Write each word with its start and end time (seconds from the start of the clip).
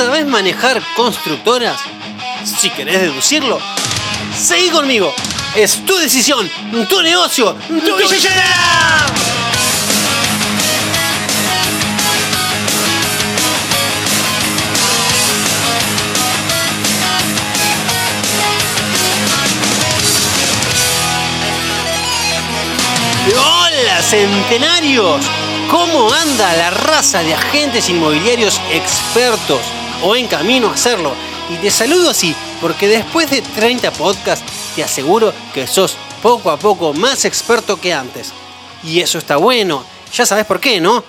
¿Sabes 0.00 0.24
manejar 0.24 0.80
constructoras? 0.96 1.78
Si 2.42 2.70
querés 2.70 3.02
deducirlo, 3.02 3.58
seguí 4.34 4.70
conmigo. 4.70 5.12
Es 5.54 5.84
tu 5.84 5.94
decisión, 5.98 6.50
tu 6.88 7.02
negocio, 7.02 7.54
tu 7.68 7.96
billetera. 7.96 9.06
¡Hola, 23.36 24.02
centenarios! 24.02 25.26
¿Cómo 25.70 26.10
anda 26.10 26.56
la 26.56 26.70
raza 26.70 27.22
de 27.22 27.34
agentes 27.34 27.90
inmobiliarios 27.90 28.58
expertos 28.72 29.60
o 30.02 30.16
en 30.16 30.26
camino 30.26 30.68
a 30.68 30.74
hacerlo? 30.74 31.12
Y 31.50 31.56
te 31.56 31.70
saludo 31.70 32.10
así, 32.10 32.34
porque 32.60 32.88
después 32.88 33.30
de 33.30 33.42
30 33.42 33.90
podcasts 33.92 34.44
te 34.74 34.84
aseguro 34.84 35.32
que 35.52 35.66
sos 35.66 35.96
poco 36.22 36.50
a 36.50 36.58
poco 36.58 36.92
más 36.92 37.24
experto 37.24 37.80
que 37.80 37.92
antes. 37.92 38.32
Y 38.84 39.00
eso 39.00 39.18
está 39.18 39.36
bueno. 39.36 39.84
Ya 40.12 40.26
sabes 40.26 40.46
por 40.46 40.60
qué, 40.60 40.80
¿no? 40.80 41.02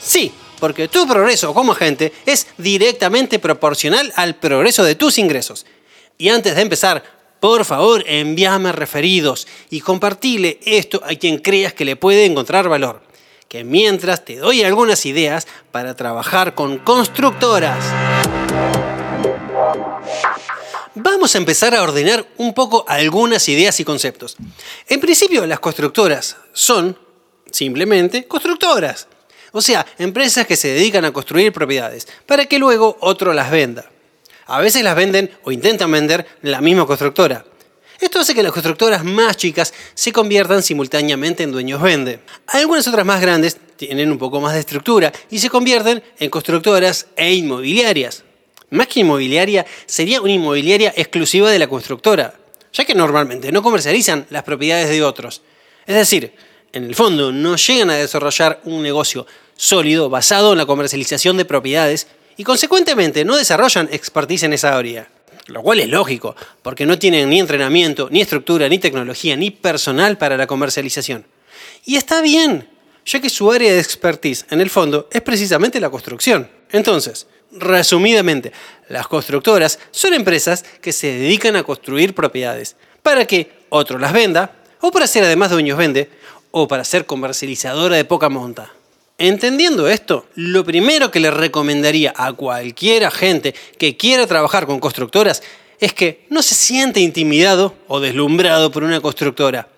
Sí, 0.00 0.32
porque 0.58 0.88
tu 0.88 1.06
progreso 1.06 1.52
como 1.54 1.72
agente 1.72 2.12
es 2.26 2.46
directamente 2.58 3.38
proporcional 3.38 4.12
al 4.16 4.36
progreso 4.36 4.84
de 4.84 4.94
tus 4.94 5.18
ingresos. 5.18 5.66
Y 6.18 6.28
antes 6.28 6.54
de 6.54 6.62
empezar, 6.62 7.02
por 7.40 7.64
favor, 7.64 8.04
envíame 8.06 8.70
referidos 8.70 9.48
y 9.70 9.80
compartile 9.80 10.60
esto 10.64 11.00
a 11.04 11.14
quien 11.14 11.38
creas 11.38 11.72
que 11.72 11.86
le 11.86 11.96
puede 11.96 12.26
encontrar 12.26 12.68
valor. 12.68 13.02
Que 13.48 13.64
mientras 13.64 14.24
te 14.24 14.36
doy 14.36 14.62
algunas 14.62 15.06
ideas 15.06 15.48
para 15.72 15.96
trabajar 15.96 16.54
con 16.54 16.78
constructoras. 16.78 17.82
Vamos 21.02 21.34
a 21.34 21.38
empezar 21.38 21.74
a 21.74 21.82
ordenar 21.82 22.26
un 22.36 22.52
poco 22.52 22.84
algunas 22.86 23.48
ideas 23.48 23.80
y 23.80 23.84
conceptos. 23.84 24.36
En 24.86 25.00
principio, 25.00 25.46
las 25.46 25.58
constructoras 25.58 26.36
son 26.52 26.94
simplemente 27.50 28.26
constructoras. 28.26 29.08
O 29.52 29.62
sea, 29.62 29.86
empresas 29.98 30.46
que 30.46 30.56
se 30.56 30.68
dedican 30.68 31.06
a 31.06 31.12
construir 31.12 31.54
propiedades 31.54 32.06
para 32.26 32.44
que 32.44 32.58
luego 32.58 32.98
otro 33.00 33.32
las 33.32 33.50
venda. 33.50 33.90
A 34.44 34.60
veces 34.60 34.84
las 34.84 34.94
venden 34.94 35.30
o 35.44 35.52
intentan 35.52 35.90
vender 35.90 36.26
la 36.42 36.60
misma 36.60 36.84
constructora. 36.84 37.46
Esto 37.98 38.20
hace 38.20 38.34
que 38.34 38.42
las 38.42 38.52
constructoras 38.52 39.02
más 39.02 39.38
chicas 39.38 39.72
se 39.94 40.12
conviertan 40.12 40.62
simultáneamente 40.62 41.44
en 41.44 41.52
dueños 41.52 41.80
vende. 41.80 42.20
Algunas 42.46 42.86
otras 42.86 43.06
más 43.06 43.22
grandes 43.22 43.56
tienen 43.76 44.12
un 44.12 44.18
poco 44.18 44.42
más 44.42 44.52
de 44.52 44.60
estructura 44.60 45.12
y 45.30 45.38
se 45.38 45.48
convierten 45.48 46.02
en 46.18 46.28
constructoras 46.28 47.06
e 47.16 47.32
inmobiliarias. 47.32 48.24
Más 48.70 48.86
que 48.86 49.00
inmobiliaria, 49.00 49.66
sería 49.86 50.20
una 50.20 50.32
inmobiliaria 50.32 50.92
exclusiva 50.96 51.50
de 51.50 51.58
la 51.58 51.68
constructora, 51.68 52.34
ya 52.72 52.84
que 52.84 52.94
normalmente 52.94 53.50
no 53.52 53.62
comercializan 53.62 54.26
las 54.30 54.44
propiedades 54.44 54.88
de 54.88 55.02
otros. 55.02 55.42
Es 55.86 55.96
decir, 55.96 56.32
en 56.72 56.84
el 56.84 56.94
fondo 56.94 57.32
no 57.32 57.56
llegan 57.56 57.90
a 57.90 57.94
desarrollar 57.94 58.60
un 58.64 58.82
negocio 58.82 59.26
sólido 59.56 60.08
basado 60.08 60.52
en 60.52 60.58
la 60.58 60.66
comercialización 60.66 61.36
de 61.36 61.44
propiedades 61.44 62.06
y 62.36 62.44
consecuentemente 62.44 63.24
no 63.24 63.36
desarrollan 63.36 63.88
expertise 63.90 64.44
en 64.44 64.52
esa 64.52 64.76
área. 64.76 65.08
Lo 65.46 65.62
cual 65.62 65.80
es 65.80 65.88
lógico, 65.88 66.36
porque 66.62 66.86
no 66.86 66.96
tienen 66.96 67.28
ni 67.28 67.40
entrenamiento, 67.40 68.08
ni 68.10 68.20
estructura, 68.20 68.68
ni 68.68 68.78
tecnología, 68.78 69.36
ni 69.36 69.50
personal 69.50 70.16
para 70.16 70.36
la 70.36 70.46
comercialización. 70.46 71.26
Y 71.84 71.96
está 71.96 72.22
bien, 72.22 72.68
ya 73.04 73.20
que 73.20 73.28
su 73.28 73.50
área 73.50 73.72
de 73.72 73.80
expertise, 73.80 74.46
en 74.50 74.60
el 74.60 74.70
fondo, 74.70 75.08
es 75.10 75.22
precisamente 75.22 75.80
la 75.80 75.90
construcción. 75.90 76.48
Entonces, 76.70 77.26
resumidamente, 77.52 78.52
las 78.88 79.06
constructoras 79.08 79.78
son 79.90 80.14
empresas 80.14 80.64
que 80.80 80.92
se 80.92 81.08
dedican 81.08 81.56
a 81.56 81.62
construir 81.62 82.14
propiedades 82.14 82.76
para 83.02 83.24
que 83.26 83.50
otro 83.68 83.98
las 83.98 84.12
venda, 84.12 84.52
o 84.80 84.90
para 84.90 85.06
ser 85.06 85.24
además 85.24 85.50
dueños 85.50 85.78
vende, 85.78 86.10
o 86.50 86.66
para 86.68 86.84
ser 86.84 87.06
comercializadora 87.06 87.96
de 87.96 88.04
poca 88.04 88.28
monta. 88.28 88.72
Entendiendo 89.18 89.88
esto, 89.88 90.26
lo 90.34 90.64
primero 90.64 91.10
que 91.10 91.20
le 91.20 91.30
recomendaría 91.30 92.12
a 92.16 92.32
cualquier 92.32 93.04
agente 93.04 93.54
que 93.78 93.96
quiera 93.96 94.26
trabajar 94.26 94.66
con 94.66 94.80
constructoras 94.80 95.42
es 95.78 95.92
que 95.92 96.24
no 96.30 96.42
se 96.42 96.54
siente 96.54 97.00
intimidado 97.00 97.74
o 97.86 98.00
deslumbrado 98.00 98.70
por 98.70 98.82
una 98.82 99.00
constructora. 99.00 99.68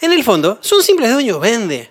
En 0.00 0.12
el 0.12 0.24
fondo, 0.24 0.58
son 0.60 0.82
simples 0.82 1.12
dueños 1.12 1.40
vende. 1.40 1.90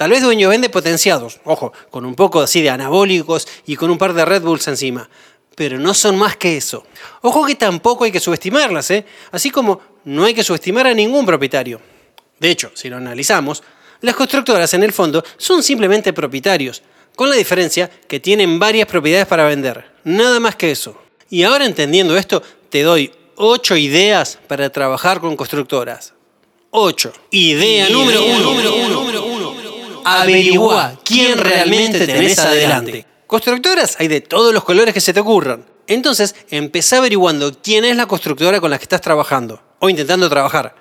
Tal 0.00 0.12
vez 0.12 0.22
dueños 0.22 0.48
vende 0.48 0.70
potenciados, 0.70 1.40
ojo, 1.44 1.74
con 1.90 2.06
un 2.06 2.14
poco 2.14 2.40
así 2.40 2.62
de 2.62 2.70
anabólicos 2.70 3.46
y 3.66 3.76
con 3.76 3.90
un 3.90 3.98
par 3.98 4.14
de 4.14 4.24
Red 4.24 4.40
Bulls 4.40 4.66
encima. 4.66 5.10
Pero 5.54 5.78
no 5.78 5.92
son 5.92 6.16
más 6.16 6.38
que 6.38 6.56
eso. 6.56 6.86
Ojo 7.20 7.44
que 7.44 7.54
tampoco 7.54 8.04
hay 8.04 8.10
que 8.10 8.18
subestimarlas, 8.18 8.90
¿eh? 8.92 9.04
Así 9.30 9.50
como 9.50 9.78
no 10.04 10.24
hay 10.24 10.32
que 10.32 10.42
subestimar 10.42 10.86
a 10.86 10.94
ningún 10.94 11.26
propietario. 11.26 11.82
De 12.38 12.50
hecho, 12.50 12.70
si 12.72 12.88
lo 12.88 12.96
analizamos, 12.96 13.62
las 14.00 14.16
constructoras, 14.16 14.72
en 14.72 14.84
el 14.84 14.94
fondo, 14.94 15.22
son 15.36 15.62
simplemente 15.62 16.14
propietarios, 16.14 16.82
con 17.14 17.28
la 17.28 17.36
diferencia 17.36 17.90
que 18.08 18.20
tienen 18.20 18.58
varias 18.58 18.88
propiedades 18.88 19.26
para 19.26 19.44
vender. 19.44 19.84
Nada 20.04 20.40
más 20.40 20.56
que 20.56 20.70
eso. 20.70 20.96
Y 21.28 21.42
ahora 21.42 21.66
entendiendo 21.66 22.16
esto, 22.16 22.42
te 22.70 22.82
doy 22.82 23.12
8 23.36 23.76
ideas 23.76 24.38
para 24.48 24.70
trabajar 24.70 25.20
con 25.20 25.36
constructoras. 25.36 26.14
8. 26.70 27.12
Idea, 27.32 27.90
número 27.90 28.24
1. 28.24 29.59
Averigua 30.04 30.98
quién 31.04 31.38
realmente 31.38 32.06
tenés 32.06 32.38
adelante. 32.38 33.06
Constructoras 33.26 33.96
hay 33.98 34.08
de 34.08 34.20
todos 34.20 34.52
los 34.52 34.64
colores 34.64 34.92
que 34.92 35.00
se 35.00 35.12
te 35.12 35.20
ocurran. 35.20 35.64
Entonces, 35.86 36.34
empezá 36.50 36.98
averiguando 36.98 37.52
quién 37.62 37.84
es 37.84 37.96
la 37.96 38.06
constructora 38.06 38.60
con 38.60 38.70
la 38.70 38.78
que 38.78 38.84
estás 38.84 39.00
trabajando 39.00 39.62
o 39.78 39.88
intentando 39.88 40.28
trabajar. 40.28 40.74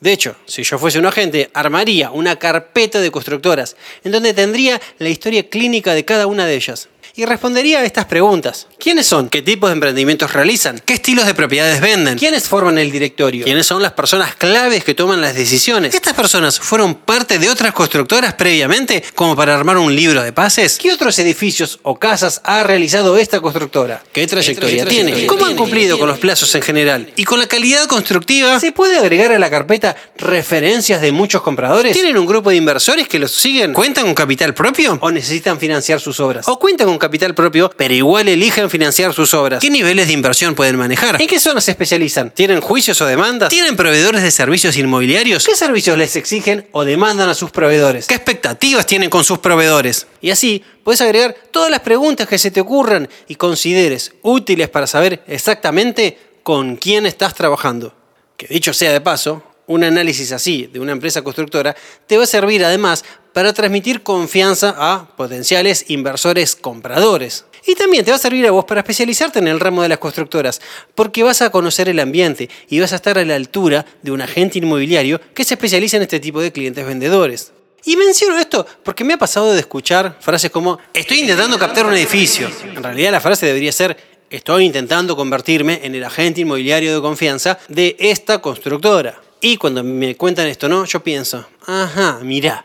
De 0.00 0.12
hecho, 0.12 0.36
si 0.46 0.62
yo 0.62 0.78
fuese 0.78 0.98
un 0.98 1.06
agente, 1.06 1.50
armaría 1.54 2.10
una 2.10 2.36
carpeta 2.36 3.00
de 3.00 3.10
constructoras 3.10 3.76
en 4.04 4.12
donde 4.12 4.32
tendría 4.32 4.80
la 4.98 5.08
historia 5.08 5.48
clínica 5.48 5.92
de 5.92 6.04
cada 6.04 6.26
una 6.26 6.46
de 6.46 6.54
ellas 6.54 6.88
y 7.16 7.24
respondería 7.24 7.80
a 7.80 7.84
estas 7.84 8.04
preguntas. 8.04 8.66
¿Quiénes 8.78 9.06
son? 9.06 9.28
¿Qué 9.28 9.42
tipos 9.42 9.70
de 9.70 9.74
emprendimientos 9.74 10.32
realizan? 10.32 10.80
¿Qué 10.84 10.94
estilos 10.94 11.26
de 11.26 11.34
propiedades 11.34 11.80
venden? 11.80 12.18
¿Quiénes 12.18 12.48
forman 12.48 12.78
el 12.78 12.90
directorio? 12.90 13.44
¿Quiénes 13.44 13.66
son 13.66 13.82
las 13.82 13.92
personas 13.92 14.34
claves 14.36 14.84
que 14.84 14.94
toman 14.94 15.20
las 15.20 15.34
decisiones? 15.34 15.94
¿Estas 15.94 16.14
personas 16.14 16.58
fueron 16.58 16.94
parte 16.94 17.38
de 17.38 17.50
otras 17.50 17.72
constructoras 17.72 18.34
previamente 18.34 19.02
como 19.14 19.34
para 19.36 19.54
armar 19.54 19.78
un 19.78 19.94
libro 19.94 20.22
de 20.22 20.32
pases? 20.32 20.78
¿Qué 20.78 20.92
otros 20.92 21.18
edificios 21.18 21.80
o 21.82 21.98
casas 21.98 22.40
ha 22.44 22.62
realizado 22.62 23.16
esta 23.16 23.40
constructora? 23.40 24.02
¿Qué 24.12 24.26
trayectoria, 24.26 24.84
tiene? 24.84 25.26
¿Cómo 25.26 25.46
han 25.46 25.56
cumplido 25.56 25.98
con 25.98 26.08
los 26.08 26.18
plazos 26.18 26.54
en 26.54 26.62
general? 26.62 27.12
¿Y 27.16 27.24
con 27.24 27.38
la 27.38 27.46
calidad 27.46 27.86
constructiva? 27.86 28.60
¿Se 28.60 28.72
puede 28.72 28.98
agregar 28.98 29.32
a 29.32 29.38
la 29.38 29.50
carpeta 29.50 29.96
referencias 30.16 31.00
de 31.00 31.12
muchos 31.12 31.42
compradores? 31.42 31.92
¿Tienen 31.92 32.16
un 32.18 32.26
grupo 32.26 32.50
de 32.50 32.56
inversores 32.56 33.08
que 33.08 33.18
los 33.18 33.32
siguen? 33.32 33.72
¿Cuentan 33.72 34.04
con 34.04 34.14
capital 34.14 34.54
propio? 34.54 34.98
¿O 35.00 35.10
necesitan 35.10 35.58
financiar 35.58 36.00
sus 36.00 36.20
obras? 36.20 36.46
¿O 36.48 36.58
cuentan 36.58 36.86
con 36.86 36.97
capital 36.98 37.34
propio, 37.34 37.70
pero 37.76 37.94
igual 37.94 38.28
eligen 38.28 38.70
financiar 38.70 39.12
sus 39.12 39.34
obras. 39.34 39.60
¿Qué 39.60 39.70
niveles 39.70 40.06
de 40.06 40.12
inversión 40.12 40.54
pueden 40.54 40.76
manejar? 40.76 41.20
¿En 41.20 41.28
qué 41.28 41.40
zonas 41.40 41.64
se 41.64 41.72
especializan? 41.72 42.30
¿Tienen 42.30 42.60
juicios 42.60 43.00
o 43.00 43.06
demandas? 43.06 43.48
¿Tienen 43.48 43.76
proveedores 43.76 44.22
de 44.22 44.30
servicios 44.30 44.76
inmobiliarios? 44.76 45.44
¿Qué 45.44 45.56
servicios 45.56 45.96
les 45.96 46.16
exigen 46.16 46.66
o 46.72 46.84
demandan 46.84 47.28
a 47.28 47.34
sus 47.34 47.50
proveedores? 47.50 48.06
¿Qué 48.06 48.14
expectativas 48.14 48.86
tienen 48.86 49.10
con 49.10 49.24
sus 49.24 49.38
proveedores? 49.38 50.06
Y 50.20 50.30
así 50.30 50.62
puedes 50.84 51.00
agregar 51.00 51.34
todas 51.50 51.70
las 51.70 51.80
preguntas 51.80 52.28
que 52.28 52.38
se 52.38 52.50
te 52.50 52.60
ocurran 52.60 53.08
y 53.26 53.34
consideres 53.34 54.12
útiles 54.22 54.68
para 54.68 54.86
saber 54.86 55.22
exactamente 55.26 56.18
con 56.42 56.76
quién 56.76 57.06
estás 57.06 57.34
trabajando. 57.34 57.94
Que 58.36 58.46
dicho 58.46 58.72
sea 58.72 58.92
de 58.92 59.00
paso, 59.00 59.42
un 59.68 59.84
análisis 59.84 60.32
así 60.32 60.66
de 60.66 60.80
una 60.80 60.92
empresa 60.92 61.22
constructora 61.22 61.76
te 62.06 62.16
va 62.16 62.24
a 62.24 62.26
servir 62.26 62.64
además 62.64 63.04
para 63.38 63.52
transmitir 63.52 64.02
confianza 64.02 64.74
a 64.76 65.06
potenciales 65.14 65.84
inversores 65.90 66.56
compradores. 66.56 67.44
Y 67.68 67.76
también 67.76 68.04
te 68.04 68.10
va 68.10 68.16
a 68.16 68.18
servir 68.18 68.44
a 68.48 68.50
vos 68.50 68.64
para 68.64 68.80
especializarte 68.80 69.38
en 69.38 69.46
el 69.46 69.60
ramo 69.60 69.82
de 69.82 69.88
las 69.88 69.98
constructoras, 69.98 70.60
porque 70.96 71.22
vas 71.22 71.40
a 71.40 71.50
conocer 71.50 71.88
el 71.88 72.00
ambiente 72.00 72.50
y 72.68 72.80
vas 72.80 72.92
a 72.92 72.96
estar 72.96 73.16
a 73.16 73.24
la 73.24 73.36
altura 73.36 73.86
de 74.02 74.10
un 74.10 74.22
agente 74.22 74.58
inmobiliario 74.58 75.20
que 75.34 75.44
se 75.44 75.54
especializa 75.54 75.98
en 75.98 76.02
este 76.02 76.18
tipo 76.18 76.40
de 76.40 76.50
clientes 76.50 76.84
vendedores. 76.84 77.52
Y 77.84 77.94
menciono 77.96 78.40
esto 78.40 78.66
porque 78.82 79.04
me 79.04 79.14
ha 79.14 79.18
pasado 79.18 79.52
de 79.52 79.60
escuchar 79.60 80.16
frases 80.18 80.50
como 80.50 80.80
estoy 80.92 81.20
intentando 81.20 81.60
captar 81.60 81.86
un 81.86 81.94
edificio. 81.94 82.50
En 82.64 82.82
realidad 82.82 83.12
la 83.12 83.20
frase 83.20 83.46
debería 83.46 83.70
ser 83.70 83.96
estoy 84.30 84.64
intentando 84.64 85.14
convertirme 85.14 85.78
en 85.84 85.94
el 85.94 86.02
agente 86.02 86.40
inmobiliario 86.40 86.92
de 86.92 87.00
confianza 87.00 87.56
de 87.68 87.94
esta 88.00 88.40
constructora. 88.40 89.20
Y 89.40 89.56
cuando 89.58 89.84
me 89.84 90.16
cuentan 90.16 90.48
esto, 90.48 90.68
¿no? 90.68 90.84
Yo 90.86 91.04
pienso, 91.04 91.46
ajá, 91.64 92.18
mirá. 92.24 92.64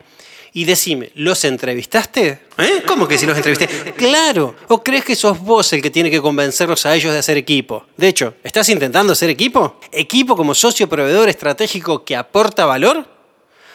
Y 0.55 0.65
decime, 0.65 1.11
¿los 1.15 1.43
entrevistaste? 1.45 2.41
¿Eh? 2.59 2.83
¿Cómo 2.85 3.07
que 3.07 3.17
si 3.17 3.25
los 3.25 3.35
entrevisté? 3.35 3.67
Claro. 3.97 4.55
¿O 4.67 4.83
crees 4.83 5.03
que 5.03 5.15
sos 5.15 5.39
vos 5.39 5.73
el 5.73 5.81
que 5.81 5.89
tiene 5.89 6.11
que 6.11 6.21
convencerlos 6.21 6.85
a 6.85 6.95
ellos 6.95 7.11
de 7.11 7.17
hacer 7.17 7.37
equipo? 7.37 7.87
De 7.97 8.07
hecho, 8.07 8.35
¿estás 8.43 8.69
intentando 8.69 9.13
hacer 9.13 9.31
equipo? 9.31 9.79
¿Equipo 9.91 10.35
como 10.35 10.53
socio 10.53 10.87
proveedor 10.87 11.27
estratégico 11.27 12.05
que 12.05 12.15
aporta 12.15 12.65
valor? 12.65 13.07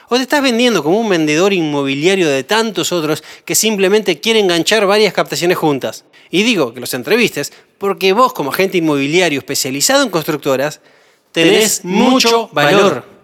¿O 0.09 0.17
te 0.17 0.23
estás 0.23 0.41
vendiendo 0.41 0.85
como 0.85 1.01
un 1.01 1.09
vendedor 1.09 1.53
inmobiliario 1.53 2.29
de 2.29 2.45
tantos 2.45 2.93
otros 2.93 3.25
que 3.45 3.57
simplemente 3.57 4.21
quieren 4.21 4.45
enganchar 4.45 4.87
varias 4.87 5.13
captaciones 5.13 5.59
juntas? 5.59 6.05
Y 6.31 6.45
digo 6.45 6.73
que 6.73 6.81
los 6.81 6.95
entrevistes 6.95 7.53
porque 7.79 8.13
vos 8.13 8.33
como 8.33 8.51
agente 8.51 8.79
inmobiliario 8.79 9.41
especializado 9.41 10.05
en 10.05 10.11
constructoras 10.11 10.81
tenés 11.33 11.85
mucho 11.85 12.49
valor. 12.53 13.18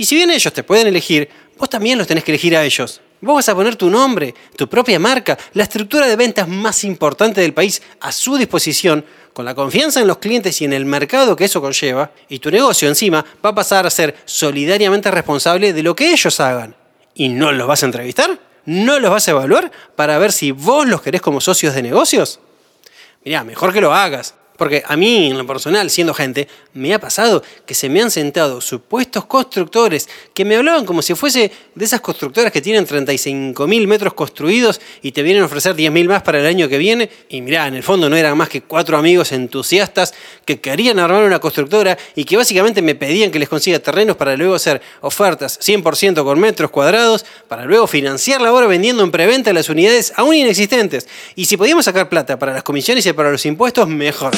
Y 0.00 0.06
si 0.06 0.16
bien 0.16 0.30
ellos 0.30 0.50
te 0.54 0.62
pueden 0.62 0.86
elegir, 0.86 1.28
vos 1.58 1.68
también 1.68 1.98
los 1.98 2.06
tenés 2.06 2.24
que 2.24 2.30
elegir 2.30 2.56
a 2.56 2.64
ellos. 2.64 3.02
Vos 3.20 3.34
vas 3.34 3.50
a 3.50 3.54
poner 3.54 3.76
tu 3.76 3.90
nombre, 3.90 4.34
tu 4.56 4.66
propia 4.66 4.98
marca, 4.98 5.36
la 5.52 5.64
estructura 5.64 6.06
de 6.06 6.16
ventas 6.16 6.48
más 6.48 6.84
importante 6.84 7.42
del 7.42 7.52
país 7.52 7.82
a 8.00 8.10
su 8.10 8.38
disposición, 8.38 9.04
con 9.34 9.44
la 9.44 9.54
confianza 9.54 10.00
en 10.00 10.06
los 10.06 10.16
clientes 10.16 10.58
y 10.62 10.64
en 10.64 10.72
el 10.72 10.86
mercado 10.86 11.36
que 11.36 11.44
eso 11.44 11.60
conlleva, 11.60 12.12
y 12.30 12.38
tu 12.38 12.50
negocio 12.50 12.88
encima 12.88 13.22
va 13.44 13.50
a 13.50 13.54
pasar 13.54 13.86
a 13.86 13.90
ser 13.90 14.16
solidariamente 14.24 15.10
responsable 15.10 15.74
de 15.74 15.82
lo 15.82 15.94
que 15.94 16.12
ellos 16.12 16.40
hagan. 16.40 16.74
¿Y 17.14 17.28
no 17.28 17.52
los 17.52 17.68
vas 17.68 17.82
a 17.82 17.86
entrevistar? 17.86 18.38
¿No 18.64 18.98
los 19.00 19.10
vas 19.10 19.28
a 19.28 19.32
evaluar 19.32 19.70
para 19.96 20.16
ver 20.16 20.32
si 20.32 20.50
vos 20.50 20.88
los 20.88 21.02
querés 21.02 21.20
como 21.20 21.42
socios 21.42 21.74
de 21.74 21.82
negocios? 21.82 22.40
Mirá, 23.22 23.44
mejor 23.44 23.70
que 23.74 23.82
lo 23.82 23.92
hagas. 23.92 24.34
Porque 24.60 24.82
a 24.86 24.94
mí, 24.94 25.30
en 25.30 25.38
lo 25.38 25.46
personal, 25.46 25.88
siendo 25.88 26.12
gente, 26.12 26.46
me 26.74 26.92
ha 26.92 27.00
pasado 27.00 27.42
que 27.64 27.72
se 27.72 27.88
me 27.88 28.02
han 28.02 28.10
sentado 28.10 28.60
supuestos 28.60 29.24
constructores 29.24 30.06
que 30.34 30.44
me 30.44 30.54
hablaban 30.54 30.84
como 30.84 31.00
si 31.00 31.14
fuese 31.14 31.50
de 31.74 31.82
esas 31.86 32.02
constructoras 32.02 32.52
que 32.52 32.60
tienen 32.60 32.86
35.000 32.86 33.86
metros 33.86 34.12
construidos 34.12 34.78
y 35.00 35.12
te 35.12 35.22
vienen 35.22 35.44
a 35.44 35.46
ofrecer 35.46 35.74
10.000 35.74 36.08
más 36.08 36.22
para 36.22 36.40
el 36.40 36.46
año 36.46 36.68
que 36.68 36.76
viene. 36.76 37.08
Y 37.30 37.40
mirá, 37.40 37.68
en 37.68 37.76
el 37.76 37.82
fondo 37.82 38.10
no 38.10 38.16
eran 38.16 38.36
más 38.36 38.50
que 38.50 38.60
cuatro 38.60 38.98
amigos 38.98 39.32
entusiastas 39.32 40.12
que 40.44 40.60
querían 40.60 40.98
armar 40.98 41.24
una 41.24 41.38
constructora 41.38 41.96
y 42.14 42.24
que 42.24 42.36
básicamente 42.36 42.82
me 42.82 42.94
pedían 42.94 43.30
que 43.30 43.38
les 43.38 43.48
consiga 43.48 43.78
terrenos 43.78 44.18
para 44.18 44.36
luego 44.36 44.56
hacer 44.56 44.82
ofertas 45.00 45.58
100% 45.62 46.22
con 46.22 46.38
metros 46.38 46.70
cuadrados, 46.70 47.24
para 47.48 47.64
luego 47.64 47.86
financiar 47.86 48.42
la 48.42 48.52
obra 48.52 48.66
vendiendo 48.66 49.02
en 49.04 49.10
preventa 49.10 49.54
las 49.54 49.70
unidades 49.70 50.12
aún 50.16 50.34
inexistentes. 50.34 51.08
Y 51.34 51.46
si 51.46 51.56
podíamos 51.56 51.86
sacar 51.86 52.10
plata 52.10 52.38
para 52.38 52.52
las 52.52 52.62
comisiones 52.62 53.06
y 53.06 53.12
para 53.14 53.30
los 53.30 53.46
impuestos, 53.46 53.88
mejor. 53.88 54.32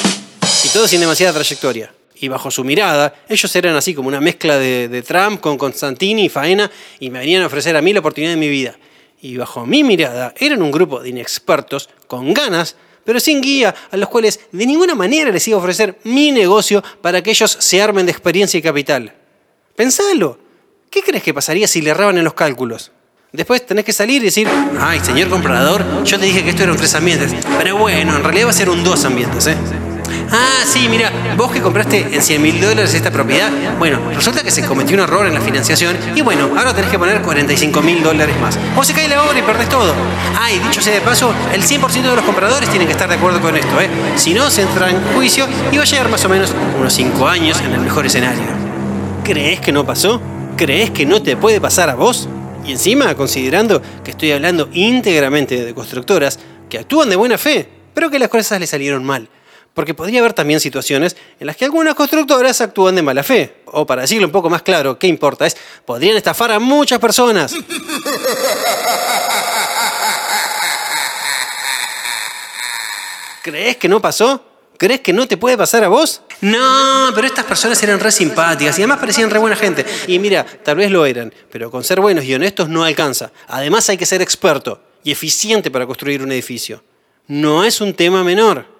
Y 0.63 0.69
todo 0.69 0.87
sin 0.87 0.99
demasiada 0.99 1.33
trayectoria. 1.33 1.93
Y 2.15 2.27
bajo 2.29 2.49
su 2.49 2.63
mirada, 2.63 3.13
ellos 3.27 3.53
eran 3.55 3.75
así 3.75 3.93
como 3.93 4.07
una 4.07 4.21
mezcla 4.21 4.57
de, 4.57 5.03
Trump 5.05 5.41
con 5.41 5.57
Constantini 5.57 6.25
y 6.25 6.29
Faena 6.29 6.71
y 6.99 7.09
me 7.09 7.19
venían 7.19 7.43
a 7.43 7.47
ofrecer 7.47 7.75
a 7.75 7.81
mí 7.81 7.91
la 7.91 7.99
oportunidad 7.99 8.31
de 8.31 8.37
mi 8.37 8.49
vida. 8.49 8.77
Y 9.21 9.37
bajo 9.37 9.65
mi 9.65 9.83
mirada, 9.83 10.33
eran 10.37 10.61
un 10.61 10.71
grupo 10.71 11.01
de 11.01 11.09
inexpertos 11.09 11.89
con 12.07 12.33
ganas, 12.33 12.75
pero 13.03 13.19
sin 13.19 13.41
guía, 13.41 13.75
a 13.91 13.97
los 13.97 14.09
cuales 14.09 14.39
de 14.51 14.65
ninguna 14.65 14.95
manera 14.95 15.31
les 15.31 15.47
iba 15.47 15.57
a 15.57 15.59
ofrecer 15.59 15.97
mi 16.03 16.31
negocio 16.31 16.83
para 17.01 17.21
que 17.21 17.31
ellos 17.31 17.57
se 17.59 17.81
armen 17.81 18.05
de 18.05 18.11
experiencia 18.11 18.57
y 18.57 18.61
capital. 18.61 19.13
Pensalo. 19.75 20.39
¿Qué 20.89 21.01
crees 21.01 21.23
que 21.23 21.33
pasaría 21.33 21.67
si 21.67 21.81
le 21.81 21.89
erraban 21.89 22.17
en 22.19 22.23
los 22.23 22.35
cálculos? 22.35 22.91
Después 23.31 23.65
tenés 23.65 23.83
que 23.83 23.93
salir 23.93 24.21
y 24.21 24.25
decir, 24.25 24.47
ay, 24.79 24.99
señor 24.99 25.27
comprador, 25.27 25.83
yo 26.03 26.19
te 26.19 26.25
dije 26.25 26.43
que 26.43 26.51
esto 26.51 26.63
eran 26.63 26.77
tres 26.77 26.93
ambientes. 26.93 27.33
Pero 27.57 27.77
bueno, 27.77 28.15
en 28.15 28.23
realidad 28.23 28.45
va 28.45 28.51
a 28.51 28.53
ser 28.53 28.69
un 28.69 28.83
dos 28.83 29.03
ambientes, 29.03 29.47
¿eh? 29.47 29.57
Ah, 30.35 30.63
sí, 30.65 30.89
mira, 30.89 31.11
vos 31.37 31.51
que 31.51 31.61
compraste 31.61 32.07
en 32.11 32.19
100 32.19 32.41
mil 32.41 32.59
dólares 32.59 32.91
esta 32.95 33.11
propiedad, 33.11 33.51
bueno, 33.77 33.99
resulta 34.15 34.41
que 34.41 34.49
se 34.49 34.65
cometió 34.65 34.95
un 34.95 35.03
error 35.03 35.27
en 35.27 35.35
la 35.35 35.41
financiación 35.41 35.95
y 36.15 36.21
bueno, 36.21 36.49
ahora 36.57 36.73
tenés 36.73 36.89
que 36.89 36.97
poner 36.97 37.21
45 37.21 37.81
mil 37.83 38.01
dólares 38.01 38.35
más. 38.41 38.57
O 38.75 38.83
se 38.83 38.93
cae 38.93 39.07
la 39.07 39.21
obra 39.21 39.37
y 39.37 39.43
perdés 39.43 39.69
todo. 39.69 39.93
Ah, 40.35 40.51
y 40.51 40.57
dicho 40.57 40.81
sea 40.81 40.95
de 40.95 41.01
paso, 41.01 41.31
el 41.53 41.61
100% 41.61 42.01
de 42.01 42.15
los 42.15 42.25
compradores 42.25 42.67
tienen 42.67 42.87
que 42.87 42.93
estar 42.93 43.07
de 43.07 43.13
acuerdo 43.13 43.41
con 43.41 43.55
esto, 43.55 43.79
¿eh? 43.79 43.87
Si 44.15 44.33
no, 44.33 44.49
se 44.49 44.63
entra 44.63 44.89
en 44.89 44.99
juicio 45.13 45.45
y 45.71 45.77
va 45.77 45.83
a 45.83 45.85
llegar 45.85 46.09
más 46.09 46.25
o 46.25 46.29
menos 46.29 46.51
unos 46.79 46.91
5 46.93 47.27
años 47.27 47.61
en 47.61 47.71
el 47.71 47.81
mejor 47.81 48.07
escenario. 48.07 48.41
¿Crees 49.23 49.59
que 49.59 49.71
no 49.71 49.85
pasó? 49.85 50.19
¿Crees 50.57 50.89
que 50.89 51.05
no 51.05 51.21
te 51.21 51.37
puede 51.37 51.61
pasar 51.61 51.91
a 51.91 51.95
vos? 51.95 52.27
Y 52.65 52.71
encima, 52.71 53.13
considerando 53.13 53.83
que 54.03 54.09
estoy 54.09 54.31
hablando 54.31 54.67
íntegramente 54.73 55.63
de 55.63 55.75
constructoras 55.75 56.39
que 56.69 56.79
actúan 56.79 57.11
de 57.11 57.17
buena 57.17 57.37
fe, 57.37 57.69
pero 57.93 58.09
que 58.09 58.17
las 58.17 58.29
cosas 58.29 58.59
le 58.59 58.65
salieron 58.65 59.03
mal. 59.03 59.29
Porque 59.73 59.93
podría 59.93 60.19
haber 60.19 60.33
también 60.33 60.59
situaciones 60.59 61.15
en 61.39 61.47
las 61.47 61.55
que 61.55 61.65
algunas 61.65 61.95
constructoras 61.95 62.61
actúan 62.61 62.95
de 62.95 63.01
mala 63.01 63.23
fe. 63.23 63.55
O 63.65 63.85
para 63.87 64.03
decirlo 64.03 64.27
un 64.27 64.31
poco 64.31 64.49
más 64.49 64.61
claro, 64.61 64.99
¿qué 64.99 65.07
importa? 65.07 65.47
Es, 65.47 65.57
podrían 65.85 66.15
estafar 66.15 66.51
a 66.51 66.59
muchas 66.59 66.99
personas. 66.99 67.55
¿Crees 73.41 73.77
que 73.77 73.89
no 73.89 73.99
pasó? 74.01 74.45
¿Crees 74.77 75.01
que 75.01 75.13
no 75.13 75.27
te 75.27 75.37
puede 75.37 75.57
pasar 75.57 75.83
a 75.83 75.87
vos? 75.87 76.21
No, 76.41 77.11
pero 77.15 77.27
estas 77.27 77.45
personas 77.45 77.81
eran 77.83 77.99
re 77.99 78.11
simpáticas 78.11 78.77
y 78.77 78.81
además 78.81 78.99
parecían 78.99 79.29
re 79.29 79.39
buena 79.39 79.55
gente. 79.55 79.85
Y 80.07 80.19
mira, 80.19 80.45
tal 80.45 80.77
vez 80.77 80.91
lo 80.91 81.05
eran, 81.05 81.33
pero 81.51 81.71
con 81.71 81.83
ser 81.83 81.99
buenos 81.99 82.25
y 82.25 82.33
honestos 82.33 82.69
no 82.69 82.83
alcanza. 82.83 83.31
Además 83.47 83.89
hay 83.89 83.97
que 83.97 84.05
ser 84.05 84.21
experto 84.21 84.81
y 85.03 85.11
eficiente 85.11 85.71
para 85.71 85.85
construir 85.85 86.21
un 86.21 86.31
edificio. 86.31 86.83
No 87.27 87.63
es 87.63 87.81
un 87.81 87.93
tema 87.93 88.23
menor. 88.23 88.72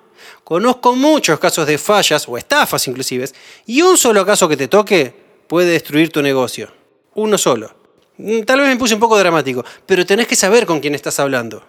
Conozco 0.44 0.96
muchos 0.96 1.40
casos 1.40 1.68
de 1.68 1.78
fallas 1.78 2.28
o 2.28 2.38
estafas 2.38 2.88
inclusive, 2.88 3.30
y 3.66 3.82
un 3.82 3.98
solo 3.98 4.26
caso 4.26 4.48
que 4.48 4.58
te 4.58 4.68
toque 4.68 5.14
puede 5.48 5.72
destruir 5.72 6.12
tu 6.12 6.22
negocio. 6.22 6.72
Uno 7.16 7.38
solo. 7.38 7.76
Mm, 8.18 8.42
tal 8.42 8.60
vez 8.60 8.70
me 8.70 8.78
puse 8.78 8.94
un 8.94 9.00
poco 9.00 9.18
dramático, 9.18 9.64
pero 9.86 10.06
tenés 10.06 10.28
que 10.28 10.36
saber 10.36 10.66
con 10.66 10.80
quién 10.80 10.96
estás 10.96 11.20
hablando. 11.20 11.64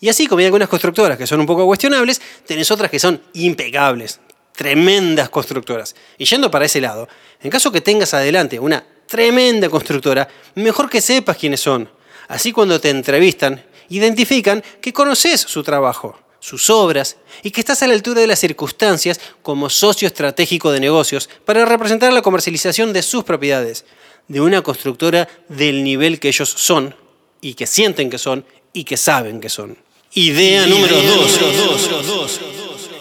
Y 0.00 0.08
así 0.08 0.26
como 0.26 0.40
hay 0.40 0.46
algunas 0.46 0.68
constructoras 0.68 1.16
que 1.16 1.26
son 1.26 1.40
un 1.40 1.46
poco 1.46 1.66
cuestionables, 1.66 2.20
tenés 2.46 2.70
otras 2.70 2.90
que 2.90 2.98
son 2.98 3.20
impecables, 3.34 4.20
tremendas 4.52 5.28
constructoras. 5.30 5.94
Y 6.18 6.24
yendo 6.24 6.50
para 6.50 6.66
ese 6.66 6.80
lado, 6.80 7.08
en 7.40 7.50
caso 7.50 7.72
que 7.72 7.80
tengas 7.80 8.14
adelante 8.14 8.58
una 8.58 8.84
tremenda 9.06 9.68
constructora, 9.68 10.28
mejor 10.54 10.88
que 10.88 11.00
sepas 11.00 11.36
quiénes 11.36 11.60
son. 11.60 11.88
Así 12.28 12.52
cuando 12.52 12.80
te 12.80 12.90
entrevistan, 12.90 13.64
identifican 13.88 14.62
que 14.80 14.92
conoces 14.92 15.40
su 15.40 15.62
trabajo 15.62 16.18
sus 16.42 16.70
obras 16.70 17.16
y 17.44 17.52
que 17.52 17.60
estás 17.60 17.82
a 17.82 17.86
la 17.86 17.94
altura 17.94 18.20
de 18.20 18.26
las 18.26 18.40
circunstancias 18.40 19.20
como 19.42 19.70
socio 19.70 20.08
estratégico 20.08 20.72
de 20.72 20.80
negocios 20.80 21.30
para 21.44 21.64
representar 21.64 22.12
la 22.12 22.20
comercialización 22.20 22.92
de 22.92 23.02
sus 23.02 23.22
propiedades, 23.22 23.84
de 24.26 24.40
una 24.40 24.60
constructora 24.60 25.28
del 25.48 25.84
nivel 25.84 26.18
que 26.18 26.28
ellos 26.28 26.50
son 26.50 26.96
y 27.40 27.54
que 27.54 27.68
sienten 27.68 28.10
que 28.10 28.18
son 28.18 28.44
y 28.72 28.82
que 28.82 28.96
saben 28.96 29.40
que 29.40 29.48
son. 29.48 29.78
Idea 30.14 30.66
número 30.66 31.00
2. 31.00 32.40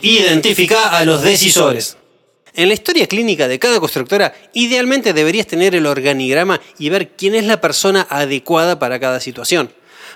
Identifica 0.03 0.95
a 0.95 1.03
los 1.03 1.23
decisores. 1.23 1.97
En 2.53 2.67
la 2.67 2.75
historia 2.75 3.07
clínica 3.07 3.47
de 3.47 3.57
cada 3.57 3.79
constructora, 3.79 4.35
idealmente 4.53 5.13
deberías 5.13 5.47
tener 5.47 5.73
el 5.73 5.87
organigrama 5.87 6.61
y 6.77 6.89
ver 6.89 7.15
quién 7.15 7.33
es 7.33 7.45
la 7.45 7.59
persona 7.59 8.05
adecuada 8.07 8.77
para 8.77 8.99
cada 8.99 9.19
situación. 9.19 9.73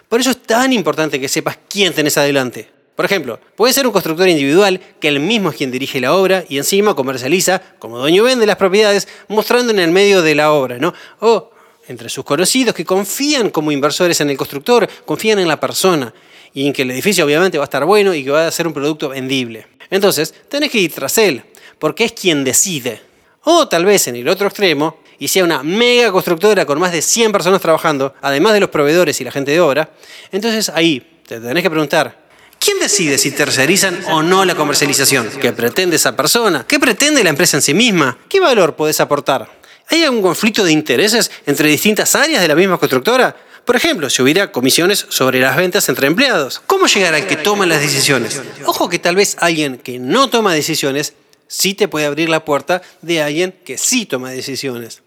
Por 0.09 0.19
eso 0.19 0.29
es 0.29 0.43
tan 0.43 0.73
importante 0.73 1.19
que 1.19 1.27
sepas 1.27 1.57
quién 1.67 1.91
tenés 1.91 2.17
adelante. 2.17 2.74
Por 2.95 3.05
ejemplo, 3.05 3.39
puede 3.55 3.73
ser 3.73 3.85
un 3.85 3.91
constructor 3.91 4.27
individual 4.29 4.79
que 4.99 5.09
él 5.09 5.19
mismo 5.19 5.49
es 5.49 5.57
quien 5.57 5.69
dirige 5.69 5.99
la 5.99 6.15
obra 6.15 6.45
y 6.47 6.57
encima 6.57 6.95
comercializa 6.95 7.61
como 7.77 7.97
dueño 7.99 8.23
vende 8.23 8.45
las 8.45 8.55
propiedades 8.55 9.07
mostrando 9.27 9.73
en 9.73 9.79
el 9.79 9.91
medio 9.91 10.21
de 10.21 10.33
la 10.33 10.53
obra, 10.53 10.77
¿no? 10.77 10.93
O 11.19 11.51
entre 11.87 12.09
sus 12.09 12.23
conocidos 12.23 12.73
que 12.73 12.85
confían 12.85 13.49
como 13.49 13.71
inversores 13.71 14.21
en 14.21 14.29
el 14.29 14.37
constructor, 14.37 14.87
confían 15.05 15.39
en 15.39 15.47
la 15.47 15.59
persona 15.59 16.13
y 16.53 16.65
en 16.67 16.73
que 16.73 16.83
el 16.83 16.91
edificio 16.91 17.25
obviamente 17.25 17.57
va 17.57 17.65
a 17.65 17.65
estar 17.65 17.83
bueno 17.83 18.13
y 18.13 18.23
que 18.23 18.31
va 18.31 18.47
a 18.47 18.51
ser 18.51 18.65
un 18.65 18.73
producto 18.73 19.09
vendible. 19.09 19.67
Entonces, 19.89 20.33
tenés 20.49 20.71
que 20.71 20.79
ir 20.79 20.93
tras 20.93 21.17
él, 21.17 21.43
porque 21.77 22.05
es 22.05 22.13
quien 22.13 22.43
decide. 22.43 23.01
O 23.43 23.67
tal 23.67 23.85
vez 23.85 24.07
en 24.07 24.15
el 24.15 24.27
otro 24.27 24.47
extremo, 24.47 24.97
y 25.19 25.27
sea 25.27 25.43
una 25.43 25.63
mega 25.63 26.11
constructora 26.11 26.65
con 26.65 26.79
más 26.79 26.91
de 26.91 27.01
100 27.01 27.31
personas 27.31 27.61
trabajando, 27.61 28.13
además 28.21 28.53
de 28.53 28.61
los 28.61 28.69
proveedores 28.69 29.19
y 29.21 29.23
la 29.23 29.31
gente 29.31 29.51
de 29.51 29.59
obra, 29.59 29.89
entonces 30.31 30.69
ahí 30.69 31.21
te 31.27 31.39
tenés 31.39 31.63
que 31.63 31.69
preguntar, 31.69 32.24
¿Quién 32.65 32.79
decide 32.79 33.19
si 33.19 33.29
tercerizan 33.29 34.03
o 34.09 34.23
no 34.23 34.43
la 34.43 34.55
comercialización? 34.55 35.29
¿Qué 35.39 35.53
pretende 35.53 35.97
esa 35.97 36.15
persona? 36.15 36.65
¿Qué 36.67 36.79
pretende 36.79 37.23
la 37.23 37.29
empresa 37.29 37.57
en 37.57 37.61
sí 37.61 37.75
misma? 37.75 38.17
¿Qué 38.27 38.39
valor 38.39 38.75
puedes 38.75 38.99
aportar? 38.99 39.47
¿Hay 39.91 40.03
algún 40.03 40.23
conflicto 40.23 40.63
de 40.63 40.71
intereses 40.71 41.29
entre 41.45 41.69
distintas 41.69 42.15
áreas 42.15 42.41
de 42.41 42.47
la 42.47 42.55
misma 42.55 42.79
constructora? 42.79 43.35
Por 43.65 43.75
ejemplo, 43.75 44.09
si 44.09 44.23
hubiera 44.23 44.51
comisiones 44.51 45.05
sobre 45.09 45.39
las 45.39 45.55
ventas 45.55 45.87
entre 45.89 46.07
empleados. 46.07 46.59
¿Cómo 46.65 46.87
llegar 46.87 47.13
al 47.13 47.27
que 47.27 47.35
toma 47.35 47.67
las 47.67 47.81
decisiones? 47.81 48.41
Ojo 48.65 48.89
que 48.89 48.97
tal 48.97 49.15
vez 49.15 49.37
alguien 49.41 49.77
que 49.77 49.99
no 49.99 50.31
toma 50.31 50.55
decisiones 50.55 51.13
sí 51.47 51.75
te 51.75 51.87
puede 51.87 52.07
abrir 52.07 52.29
la 52.29 52.45
puerta 52.45 52.81
de 53.03 53.21
alguien 53.21 53.53
que 53.63 53.77
sí 53.77 54.07
toma 54.07 54.31
decisiones. 54.31 55.03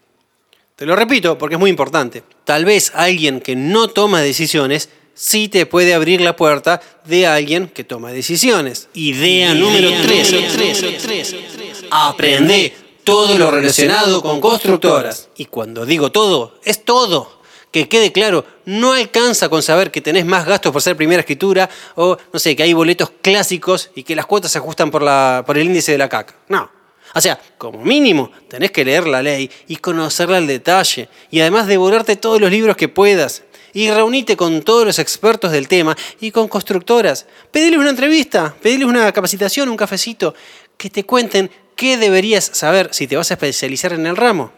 Te 0.77 0.87
lo 0.87 0.95
repito 0.95 1.37
porque 1.39 1.57
es 1.57 1.59
muy 1.59 1.71
importante. 1.71 2.23
Tal 2.45 2.65
vez 2.65 2.93
alguien 2.95 3.41
que 3.41 3.57
no 3.57 3.89
toma 3.89 4.21
decisiones 4.21 4.91
sí 5.19 5.49
te 5.49 5.67
puede 5.67 5.95
abrir 5.95 6.21
la 6.21 6.37
puerta 6.37 6.81
de 7.05 7.27
alguien 7.27 7.69
que 7.69 7.83
toma 7.85 8.13
decisiones. 8.13 8.89
Idea 8.95 9.53
número 9.53 9.91
3. 9.91 10.35
Aprende 11.91 12.75
todo 13.03 13.37
lo 13.37 13.51
relacionado 13.51 14.23
con 14.23 14.41
constructoras. 14.41 15.29
Y 15.37 15.47
cuando 15.47 15.85
digo 15.85 16.13
todo, 16.13 16.59
es 16.65 16.85
todo. 16.85 17.37
Que 17.73 17.87
quede 17.87 18.13
claro, 18.13 18.47
no 18.65 18.95
alcanza 18.95 19.51
con 19.51 19.63
saber 19.63 19.91
que 19.91 20.01
tenés 20.01 20.25
más 20.25 20.47
gastos 20.47 20.73
por 20.73 20.81
ser 20.81 20.97
primera 20.97 21.21
escritura 21.21 21.69
o, 21.97 22.17
no 22.33 22.39
sé, 22.39 22.57
que 22.57 22.63
hay 22.63 22.73
boletos 22.73 23.11
clásicos 23.21 23.91
y 23.95 24.05
que 24.05 24.17
las 24.17 24.25
cuotas 24.25 24.53
se 24.53 24.59
ajustan 24.59 24.91
por, 24.91 25.03
la, 25.03 25.43
por 25.47 25.59
el 25.59 25.67
índice 25.67 25.93
de 25.93 25.99
la 25.99 26.09
CAC. 26.09 26.35
No. 26.49 26.71
O 27.15 27.21
sea, 27.21 27.41
como 27.57 27.83
mínimo, 27.83 28.31
tenés 28.49 28.71
que 28.71 28.85
leer 28.85 29.07
la 29.07 29.23
ley 29.23 29.51
y 29.67 29.77
conocerla 29.77 30.37
al 30.37 30.47
detalle, 30.47 31.09
y 31.31 31.41
además 31.41 31.67
devorarte 31.67 32.17
todos 32.17 32.41
los 32.41 32.51
libros 32.51 32.77
que 32.77 32.89
puedas. 32.89 33.43
Y 33.79 33.93
reunite 33.93 34.37
con 34.37 34.63
todos 34.63 34.85
los 34.85 34.99
expertos 34.99 35.53
del 35.53 35.69
tema 35.69 35.97
y 36.19 36.33
con 36.33 36.49
constructoras. 36.49 37.27
Pediles 37.53 37.79
una 37.79 37.91
entrevista, 37.91 38.53
pediles 38.61 38.89
una 38.89 39.13
capacitación, 39.13 39.69
un 39.69 39.77
cafecito, 39.77 40.35
que 40.77 40.91
te 40.91 41.05
cuenten 41.05 41.49
qué 41.77 41.97
deberías 41.97 42.45
saber 42.45 42.89
si 42.91 43.07
te 43.07 43.17
vas 43.17 43.31
a 43.31 43.35
especializar 43.35 43.93
en 43.93 44.05
el 44.09 44.17
ramo. 44.17 44.51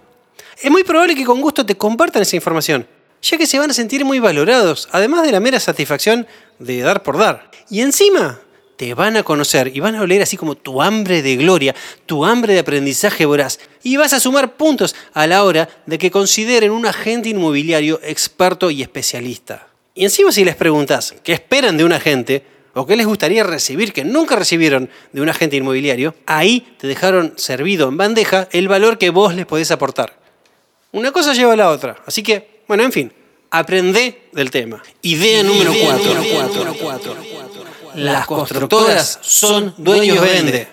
Es 0.63 0.71
muy 0.71 0.85
probable 0.85 1.15
que 1.15 1.27
con 1.27 1.43
gusto 1.43 1.67
te 1.67 1.77
compartan 1.77 2.23
esa 2.23 2.35
información, 2.35 2.87
ya 3.21 3.37
que 3.37 3.47
se 3.47 3.59
van 3.59 3.69
a 3.69 3.75
sentir 3.75 4.07
muy 4.07 4.21
valorados, 4.21 4.89
además 4.91 5.23
de 5.25 5.33
la 5.33 5.41
mera 5.41 5.61
satisfacción 5.61 6.27
de 6.59 6.81
dar 6.81 7.03
por 7.03 7.19
dar. 7.19 7.51
Y 7.69 7.83
encima, 7.83 8.41
te 8.81 8.95
van 8.95 9.19
a 9.19 9.23
conocer 9.23 9.71
y 9.75 9.81
van 9.81 9.95
a 9.95 10.01
oler 10.01 10.23
así 10.23 10.39
como 10.39 10.55
tu 10.55 10.81
hambre 10.81 11.21
de 11.21 11.37
gloria, 11.37 11.75
tu 12.07 12.25
hambre 12.25 12.55
de 12.55 12.61
aprendizaje 12.61 13.27
voraz. 13.27 13.61
Y 13.83 13.99
vas 13.99 14.15
a 14.15 14.21
sumar 14.21 14.57
puntos 14.57 14.97
a 15.13 15.27
la 15.27 15.45
hora 15.45 15.69
de 15.85 15.99
que 15.99 16.11
consideren 16.11 16.71
un 16.71 16.87
agente 16.87 17.29
inmobiliario 17.29 18.01
experto 18.03 18.71
y 18.71 18.81
especialista. 18.81 19.69
Y 19.95 20.05
encima 20.05 20.33
si 20.33 20.47
les 20.47 20.57
preguntas 20.57 21.15
qué 21.23 21.35
esperan 21.35 21.77
de 21.77 21.85
un 21.85 21.93
agente 21.93 22.43
o 22.73 22.87
qué 22.87 22.97
les 22.97 23.05
gustaría 23.05 23.45
recibir 23.45 23.93
que 23.93 24.03
nunca 24.03 24.35
recibieron 24.35 24.89
de 25.13 25.21
un 25.21 25.29
agente 25.29 25.57
inmobiliario, 25.57 26.15
ahí 26.25 26.67
te 26.79 26.87
dejaron 26.87 27.35
servido 27.37 27.87
en 27.91 27.99
bandeja 27.99 28.49
el 28.51 28.67
valor 28.67 28.97
que 28.97 29.11
vos 29.11 29.35
les 29.35 29.45
podés 29.45 29.71
aportar. 29.71 30.19
Una 30.93 31.13
cosa 31.13 31.35
lleva 31.35 31.53
a 31.53 31.57
la 31.57 31.69
otra. 31.69 31.99
Así 32.07 32.23
que, 32.23 32.63
bueno, 32.67 32.83
en 32.83 32.93
fin, 32.93 33.13
aprende 33.51 34.31
del 34.33 34.51
tema. 34.51 34.83
Idea 35.03 35.43
número 35.43 35.71
4 35.85 36.15
las 37.95 38.27
constructoras 38.27 39.19
son 39.23 39.75
dueños 39.77 40.21
vende. 40.21 40.69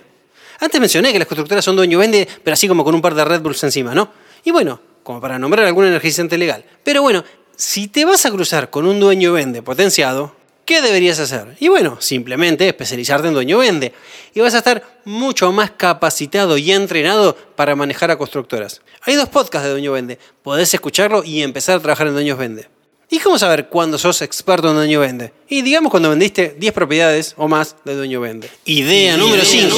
Antes 0.59 0.81
mencioné 0.81 1.11
que 1.11 1.19
las 1.19 1.27
constructoras 1.27 1.63
son 1.63 1.75
dueños 1.75 1.99
vende, 1.99 2.27
pero 2.43 2.53
así 2.53 2.67
como 2.67 2.83
con 2.83 2.95
un 2.95 3.01
par 3.01 3.13
de 3.13 3.23
Red 3.23 3.41
Bulls 3.41 3.63
encima, 3.63 3.93
¿no? 3.93 4.11
Y 4.43 4.51
bueno, 4.51 4.79
como 5.03 5.21
para 5.21 5.37
nombrar 5.37 5.65
algún 5.65 5.85
energizante 5.85 6.37
legal. 6.37 6.65
Pero 6.83 7.01
bueno, 7.01 7.23
si 7.55 7.87
te 7.87 8.05
vas 8.05 8.25
a 8.25 8.31
cruzar 8.31 8.69
con 8.69 8.85
un 8.85 8.99
dueño 8.99 9.33
vende 9.33 9.61
potenciado, 9.61 10.35
¿qué 10.65 10.81
deberías 10.81 11.19
hacer? 11.19 11.55
Y 11.59 11.69
bueno, 11.69 11.97
simplemente 11.99 12.67
especializarte 12.67 13.27
en 13.27 13.33
dueño 13.33 13.59
vende. 13.59 13.93
Y 14.33 14.41
vas 14.41 14.53
a 14.53 14.59
estar 14.59 14.83
mucho 15.05 15.51
más 15.51 15.71
capacitado 15.71 16.57
y 16.57 16.71
entrenado 16.71 17.35
para 17.55 17.75
manejar 17.75 18.11
a 18.11 18.17
constructoras. 18.17 18.81
Hay 19.01 19.15
dos 19.15 19.29
podcasts 19.29 19.65
de 19.65 19.71
dueño 19.71 19.93
vende. 19.93 20.19
Podés 20.43 20.73
escucharlo 20.73 21.23
y 21.23 21.41
empezar 21.41 21.77
a 21.77 21.79
trabajar 21.79 22.07
en 22.07 22.13
dueños 22.13 22.37
vende. 22.37 22.67
¿Y 23.09 23.19
cómo 23.19 23.39
saber 23.39 23.67
cuándo 23.69 23.97
sos 23.97 24.21
experto 24.21 24.69
en 24.69 24.75
dueño 24.75 24.99
vende? 24.99 25.31
Y 25.47 25.61
digamos 25.61 25.91
cuando 25.91 26.09
vendiste 26.09 26.55
10 26.57 26.73
propiedades 26.73 27.35
o 27.37 27.47
más 27.47 27.77
de 27.85 27.95
dueño 27.95 28.19
vende. 28.19 28.49
Idea 28.65 29.15
número 29.15 29.43
5. 29.45 29.77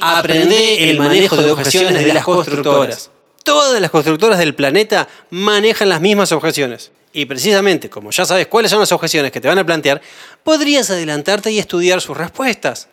Aprende 0.00 0.90
el 0.90 0.98
manejo 0.98 1.36
de 1.36 1.50
objeciones 1.50 2.04
de 2.04 2.12
las 2.12 2.24
constructoras. 2.24 3.10
Todas 3.42 3.80
las 3.80 3.90
constructoras 3.90 4.38
del 4.38 4.54
planeta 4.54 5.08
manejan 5.30 5.88
las 5.88 6.00
mismas 6.02 6.30
objeciones. 6.32 6.92
Y 7.14 7.24
precisamente, 7.24 7.88
como 7.88 8.10
ya 8.10 8.24
sabes 8.24 8.46
cuáles 8.46 8.70
son 8.70 8.80
las 8.80 8.92
objeciones 8.92 9.32
que 9.32 9.40
te 9.40 9.48
van 9.48 9.58
a 9.58 9.66
plantear, 9.66 10.00
podrías 10.42 10.90
adelantarte 10.90 11.50
y 11.50 11.58
estudiar 11.58 12.00
sus 12.00 12.16
respuestas. 12.16 12.88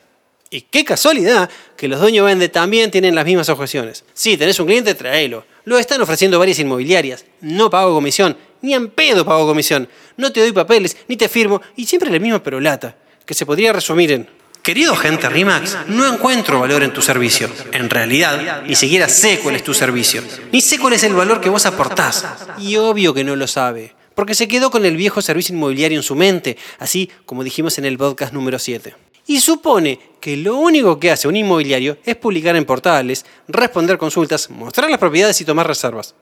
Y 0.49 0.61
qué 0.61 0.83
casualidad 0.83 1.49
que 1.77 1.87
los 1.87 1.99
dueños 1.99 2.25
vende 2.25 2.49
también 2.49 2.89
tienen 2.91 3.13
las 3.13 3.25
mismas 3.25 3.49
objeciones. 3.49 4.03
Si 4.13 4.35
tenés 4.35 4.59
un 4.59 4.65
cliente, 4.65 4.95
tráelo. 4.95 5.45
Lo 5.65 5.77
están 5.77 6.01
ofreciendo 6.01 6.39
varias 6.39 6.59
inmobiliarias. 6.59 7.25
No 7.41 7.69
pago 7.69 7.93
comisión. 7.93 8.35
Ni 8.61 8.73
en 8.73 8.89
pedo 8.89 9.25
pago 9.25 9.47
comisión. 9.47 9.87
No 10.17 10.31
te 10.31 10.41
doy 10.41 10.51
papeles, 10.51 10.97
ni 11.07 11.17
te 11.17 11.29
firmo. 11.29 11.61
Y 11.75 11.85
siempre 11.85 12.09
la 12.09 12.19
misma 12.19 12.41
perolata. 12.43 12.95
Que 13.25 13.33
se 13.33 13.45
podría 13.45 13.73
resumir 13.73 14.11
en... 14.11 14.27
Querido 14.61 14.93
agente 14.93 15.29
RIMAX, 15.29 15.77
no 15.87 16.05
encuentro 16.05 16.59
valor 16.59 16.83
en 16.83 16.93
tu 16.93 17.01
servicio. 17.01 17.49
En 17.71 17.89
realidad, 17.89 18.63
ni 18.67 18.75
siquiera 18.75 19.07
sé 19.07 19.39
cuál 19.39 19.55
es 19.55 19.63
tu 19.63 19.73
servicio. 19.73 20.21
Ni 20.51 20.61
sé 20.61 20.77
cuál 20.77 20.93
es 20.93 21.03
el 21.03 21.13
valor 21.13 21.39
que 21.39 21.49
vos 21.49 21.65
aportás. 21.65 22.25
Y 22.59 22.75
obvio 22.75 23.13
que 23.13 23.23
no 23.23 23.35
lo 23.35 23.47
sabe. 23.47 23.95
Porque 24.15 24.35
se 24.35 24.47
quedó 24.47 24.69
con 24.69 24.85
el 24.85 24.97
viejo 24.97 25.21
servicio 25.21 25.55
inmobiliario 25.55 25.97
en 25.97 26.03
su 26.03 26.15
mente. 26.15 26.57
Así 26.77 27.09
como 27.25 27.43
dijimos 27.43 27.77
en 27.77 27.85
el 27.85 27.97
podcast 27.97 28.33
número 28.33 28.59
7 28.59 28.93
y 29.29 29.39
supone 29.39 29.99
que 30.19 30.35
lo 30.35 30.55
único 30.55 30.99
que 30.99 31.11
hace 31.11 31.27
un 31.27 31.35
inmobiliario 31.35 31.99
es 32.03 32.15
publicar 32.15 32.55
en 32.55 32.65
portales, 32.65 33.23
responder 33.47 33.99
consultas, 33.99 34.49
mostrar 34.49 34.89
las 34.89 34.99
propiedades 34.99 35.39
y 35.39 35.45
tomar 35.45 35.67
reservas. 35.67 36.15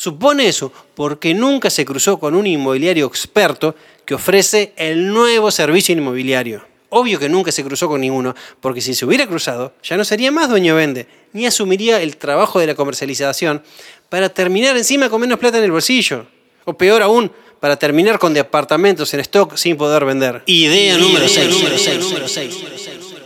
Supone 0.00 0.46
eso 0.46 0.72
porque 0.94 1.34
nunca 1.34 1.70
se 1.70 1.84
cruzó 1.84 2.20
con 2.20 2.36
un 2.36 2.46
inmobiliario 2.46 3.04
experto 3.04 3.74
que 4.04 4.14
ofrece 4.14 4.72
el 4.76 5.12
nuevo 5.12 5.50
servicio 5.50 5.92
inmobiliario. 5.92 6.64
Obvio 6.90 7.18
que 7.18 7.28
nunca 7.28 7.50
se 7.50 7.64
cruzó 7.64 7.88
con 7.88 8.00
ninguno, 8.00 8.32
porque 8.60 8.80
si 8.80 8.94
se 8.94 9.04
hubiera 9.04 9.26
cruzado, 9.26 9.72
ya 9.82 9.96
no 9.96 10.04
sería 10.04 10.30
más 10.30 10.48
dueño 10.48 10.76
vende, 10.76 11.08
ni 11.32 11.46
asumiría 11.46 12.00
el 12.00 12.16
trabajo 12.16 12.60
de 12.60 12.68
la 12.68 12.76
comercialización 12.76 13.60
para 14.08 14.28
terminar 14.28 14.76
encima 14.76 15.10
con 15.10 15.20
menos 15.20 15.40
plata 15.40 15.58
en 15.58 15.64
el 15.64 15.72
bolsillo. 15.72 16.26
O 16.64 16.74
peor 16.74 17.02
aún, 17.02 17.32
para 17.58 17.76
terminar 17.76 18.20
con 18.20 18.32
departamentos 18.32 19.12
en 19.14 19.20
stock 19.20 19.56
sin 19.56 19.76
poder 19.76 20.04
vender. 20.04 20.44
Idea 20.46 20.96
número 20.96 21.26
6. 21.26 21.48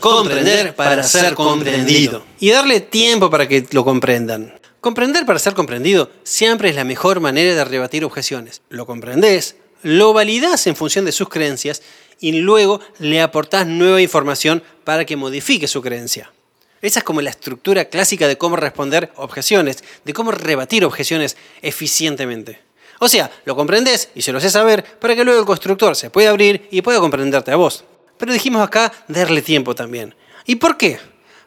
Comprender 0.01 0.75
para 0.75 1.03
ser 1.03 1.35
comprendido. 1.35 2.25
Y 2.41 2.49
darle 2.49 2.81
tiempo 2.81 3.29
para 3.29 3.47
que 3.47 3.67
lo 3.73 3.85
comprendan. 3.85 4.55
Comprender 4.83 5.25
para 5.25 5.39
ser 5.39 5.55
comprendido 5.55 6.11
siempre 6.25 6.69
es 6.69 6.75
la 6.75 6.83
mejor 6.83 7.21
manera 7.21 7.55
de 7.55 7.65
rebatir 7.65 8.05
objeciones. 8.05 8.63
Lo 8.69 8.85
comprendés, 8.85 9.55
lo 9.85 10.13
validás 10.13 10.67
en 10.67 10.75
función 10.75 11.05
de 11.05 11.13
sus 11.13 11.29
creencias 11.29 11.83
y 12.19 12.33
luego 12.33 12.81
le 12.99 13.23
aportás 13.23 13.65
nueva 13.65 14.03
información 14.03 14.61
para 14.83 15.05
que 15.05 15.15
modifique 15.15 15.69
su 15.69 15.83
creencia. 15.83 16.33
Esa 16.81 16.99
es 16.99 17.05
como 17.05 17.21
la 17.21 17.31
estructura 17.31 17.85
clásica 17.85 18.27
de 18.27 18.37
cómo 18.37 18.57
responder 18.57 19.13
objeciones, 19.15 19.85
de 20.05 20.13
cómo 20.13 20.33
rebatir 20.33 20.85
objeciones 20.85 21.37
eficientemente. 21.63 22.61
O 22.99 23.07
sea, 23.07 23.31
lo 23.45 23.55
comprendes 23.55 24.09
y 24.17 24.23
se 24.23 24.33
lo 24.33 24.39
haces 24.39 24.51
saber 24.51 24.85
para 24.99 25.15
que 25.15 25.23
luego 25.23 25.39
el 25.39 25.47
constructor 25.47 25.95
se 25.95 26.11
pueda 26.11 26.31
abrir 26.31 26.67
y 26.73 26.83
pueda 26.83 26.99
comprenderte 26.99 27.53
a 27.53 27.57
vos. 27.57 27.85
Pero 28.19 28.33
dijimos 28.33 28.61
acá 28.61 28.93
darle 29.07 29.43
tiempo 29.43 29.77
también. 29.77 30.17
¿Y 30.45 30.57
por 30.57 30.77
qué? 30.77 30.99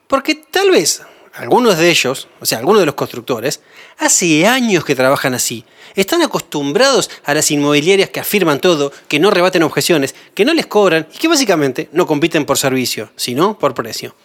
Porque 0.07 0.35
tal 0.35 0.71
vez 0.71 1.01
algunos 1.35 1.77
de 1.77 1.89
ellos, 1.89 2.27
o 2.39 2.45
sea, 2.45 2.59
algunos 2.59 2.81
de 2.81 2.85
los 2.85 2.95
constructores, 2.95 3.61
hace 3.97 4.47
años 4.47 4.85
que 4.85 4.95
trabajan 4.95 5.33
así. 5.33 5.65
Están 5.95 6.21
acostumbrados 6.21 7.09
a 7.23 7.33
las 7.33 7.51
inmobiliarias 7.51 8.09
que 8.09 8.19
afirman 8.19 8.59
todo, 8.59 8.91
que 9.07 9.19
no 9.19 9.31
rebaten 9.31 9.63
objeciones, 9.63 10.15
que 10.33 10.45
no 10.45 10.53
les 10.53 10.65
cobran 10.65 11.07
y 11.13 11.17
que 11.17 11.27
básicamente 11.27 11.89
no 11.91 12.07
compiten 12.07 12.45
por 12.45 12.57
servicio, 12.57 13.11
sino 13.15 13.59
por 13.59 13.73
precio. 13.73 14.15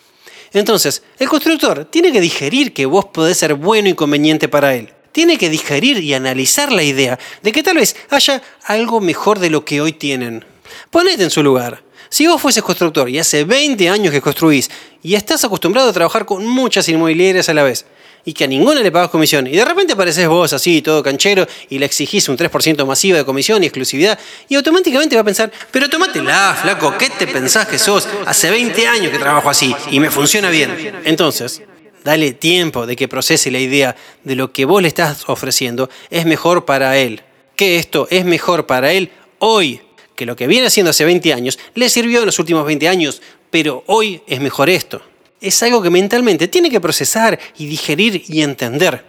Entonces, 0.52 1.02
el 1.18 1.28
constructor 1.28 1.84
tiene 1.84 2.12
que 2.12 2.20
digerir 2.20 2.72
que 2.72 2.86
vos 2.86 3.06
podés 3.06 3.36
ser 3.36 3.54
bueno 3.54 3.88
y 3.88 3.94
conveniente 3.94 4.48
para 4.48 4.74
él 4.74 4.92
tiene 5.12 5.38
que 5.38 5.50
digerir 5.50 5.98
y 5.98 6.14
analizar 6.14 6.70
la 6.70 6.82
idea 6.84 7.18
de 7.42 7.52
que 7.52 7.62
tal 7.62 7.76
vez 7.76 7.96
haya 8.10 8.42
algo 8.64 9.00
mejor 9.00 9.38
de 9.40 9.50
lo 9.50 9.64
que 9.64 9.80
hoy 9.80 9.92
tienen. 9.92 10.44
Ponete 10.90 11.24
en 11.24 11.30
su 11.30 11.42
lugar. 11.42 11.82
Si 12.12 12.26
vos 12.26 12.42
fueses 12.42 12.64
constructor 12.64 13.08
y 13.08 13.20
hace 13.20 13.44
20 13.44 13.88
años 13.88 14.12
que 14.12 14.20
construís 14.20 14.68
y 15.00 15.14
estás 15.14 15.44
acostumbrado 15.44 15.90
a 15.90 15.92
trabajar 15.92 16.26
con 16.26 16.44
muchas 16.44 16.88
inmobiliarias 16.88 17.48
a 17.48 17.54
la 17.54 17.62
vez 17.62 17.86
y 18.24 18.32
que 18.32 18.44
a 18.44 18.46
ninguna 18.48 18.80
le 18.80 18.90
pagas 18.90 19.10
comisión 19.10 19.46
y 19.46 19.52
de 19.52 19.64
repente 19.64 19.92
apareces 19.92 20.26
vos 20.26 20.52
así, 20.52 20.82
todo 20.82 21.04
canchero 21.04 21.46
y 21.68 21.78
le 21.78 21.86
exigís 21.86 22.28
un 22.28 22.36
3% 22.36 22.84
masivo 22.84 23.16
de 23.16 23.24
comisión 23.24 23.62
y 23.62 23.66
exclusividad 23.66 24.18
y 24.48 24.56
automáticamente 24.56 25.14
va 25.14 25.22
a 25.22 25.24
pensar, 25.24 25.52
pero 25.70 25.88
tómatela, 25.88 26.58
flaco, 26.60 26.98
¿qué 26.98 27.10
te 27.10 27.28
pensás 27.28 27.68
que 27.68 27.78
sos? 27.78 28.08
Hace 28.26 28.50
20 28.50 28.88
años 28.88 29.12
que 29.12 29.18
trabajo 29.18 29.48
así 29.48 29.72
y 29.92 30.00
me 30.00 30.10
funciona 30.10 30.50
bien. 30.50 31.00
Entonces, 31.04 31.62
Dale 32.02 32.32
tiempo 32.32 32.86
de 32.86 32.96
que 32.96 33.08
procese 33.08 33.50
la 33.50 33.58
idea 33.58 33.94
de 34.24 34.34
lo 34.34 34.52
que 34.52 34.64
vos 34.64 34.80
le 34.80 34.88
estás 34.88 35.28
ofreciendo 35.28 35.90
es 36.08 36.24
mejor 36.24 36.64
para 36.64 36.96
él. 36.96 37.22
Que 37.56 37.76
esto 37.76 38.08
es 38.10 38.24
mejor 38.24 38.66
para 38.66 38.92
él 38.92 39.10
hoy 39.38 39.82
que 40.20 40.26
lo 40.26 40.36
que 40.36 40.46
viene 40.46 40.66
haciendo 40.66 40.90
hace 40.90 41.06
20 41.06 41.32
años 41.32 41.58
le 41.74 41.88
sirvió 41.88 42.18
en 42.20 42.26
los 42.26 42.38
últimos 42.38 42.66
20 42.66 42.86
años, 42.88 43.22
pero 43.50 43.84
hoy 43.86 44.20
es 44.26 44.38
mejor 44.38 44.68
esto. 44.68 45.00
Es 45.40 45.62
algo 45.62 45.80
que 45.80 45.88
mentalmente 45.88 46.46
tiene 46.46 46.68
que 46.68 46.78
procesar 46.78 47.40
y 47.56 47.64
digerir 47.64 48.22
y 48.28 48.42
entender. 48.42 49.02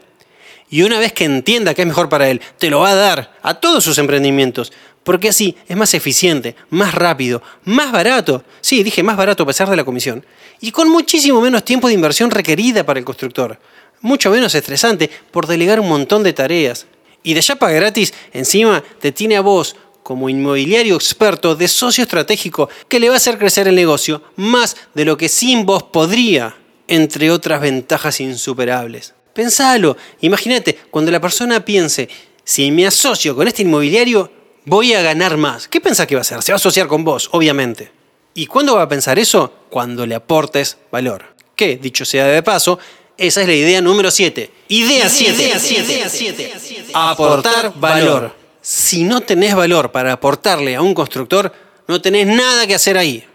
Y 0.69 0.83
una 0.83 0.99
vez 0.99 1.11
que 1.11 1.25
entienda 1.25 1.73
que 1.73 1.81
es 1.81 1.87
mejor 1.89 2.07
para 2.07 2.29
él, 2.29 2.39
te 2.57 2.69
lo 2.69 2.79
va 2.79 2.91
a 2.91 2.95
dar 2.95 3.37
a 3.41 3.55
todos 3.55 3.83
sus 3.83 3.97
emprendimientos, 3.97 4.71
porque 5.03 5.27
así 5.27 5.57
es 5.67 5.75
más 5.75 5.93
eficiente, 5.93 6.55
más 6.69 6.95
rápido, 6.95 7.43
más 7.65 7.91
barato. 7.91 8.45
Sí, 8.61 8.81
dije 8.81 9.03
más 9.03 9.17
barato 9.17 9.43
a 9.43 9.47
pesar 9.47 9.69
de 9.69 9.75
la 9.75 9.83
comisión. 9.83 10.25
Y 10.61 10.71
con 10.71 10.87
muchísimo 10.87 11.41
menos 11.41 11.65
tiempo 11.65 11.89
de 11.89 11.93
inversión 11.93 12.31
requerida 12.31 12.85
para 12.85 12.99
el 12.99 13.05
constructor. 13.05 13.59
Mucho 13.99 14.31
menos 14.31 14.55
estresante 14.55 15.09
por 15.29 15.45
delegar 15.45 15.81
un 15.81 15.89
montón 15.89 16.23
de 16.23 16.31
tareas. 16.31 16.85
Y 17.21 17.33
de 17.33 17.43
para 17.59 17.73
gratis, 17.73 18.13
encima 18.31 18.81
te 19.01 19.11
tiene 19.11 19.35
a 19.35 19.41
vos 19.41 19.75
como 20.03 20.29
inmobiliario 20.29 20.96
experto 20.96 21.55
de 21.55 21.67
socio 21.67 22.03
estratégico 22.03 22.70
que 22.88 23.00
le 23.00 23.10
va 23.10 23.15
a 23.15 23.17
hacer 23.17 23.38
crecer 23.38 23.67
el 23.67 23.75
negocio 23.75 24.22
más 24.36 24.75
de 24.93 25.05
lo 25.05 25.17
que 25.17 25.29
sin 25.29 25.65
vos 25.65 25.84
podría, 25.84 26.55
entre 26.88 27.31
otras 27.31 27.62
ventajas 27.62 28.20
insuperables. 28.20 29.13
Pensalo, 29.34 29.96
imagínate, 30.22 30.77
cuando 30.89 31.12
la 31.12 31.22
persona 31.22 31.63
piense, 31.63 32.10
si 32.43 32.70
me 32.72 32.86
asocio 32.86 33.36
con 33.36 33.48
este 33.48 33.62
inmobiliario, 33.62 34.31
voy 34.65 34.93
a 34.93 35.01
ganar 35.01 35.38
más. 35.38 35.67
¿Qué 35.67 35.79
pensás 35.79 36.08
que 36.08 36.15
va 36.15 36.20
a 36.20 36.22
hacer? 36.22 36.41
Se 36.41 36.51
va 36.51 36.55
a 36.55 36.58
asociar 36.58 36.88
con 36.88 37.03
vos, 37.03 37.29
obviamente. 37.31 37.91
¿Y 38.34 38.46
cuándo 38.46 38.75
va 38.75 38.84
a 38.84 38.89
pensar 38.89 39.20
eso? 39.20 39.53
Cuando 39.70 40.05
le 40.05 40.15
aportes 40.15 40.77
valor. 40.91 41.36
Que, 41.55 41.77
dicho 41.77 42.05
sea 42.05 42.25
de 42.25 42.43
paso, 42.43 42.79
esa 43.17 43.41
es 43.41 43.48
la 43.48 43.53
idea 43.53 43.81
número 43.81 44.10
7. 44.10 44.51
Idea 44.70 45.10
7. 45.10 46.51
Aportar 46.93 47.74
valor. 47.79 48.40
Si 48.73 49.03
no 49.03 49.19
tenés 49.19 49.53
valor 49.53 49.91
para 49.91 50.13
aportarle 50.13 50.77
a 50.77 50.81
un 50.81 50.93
constructor, 50.93 51.51
no 51.89 52.01
tenés 52.01 52.25
nada 52.25 52.65
que 52.65 52.73
hacer 52.73 52.97
ahí. 52.97 53.27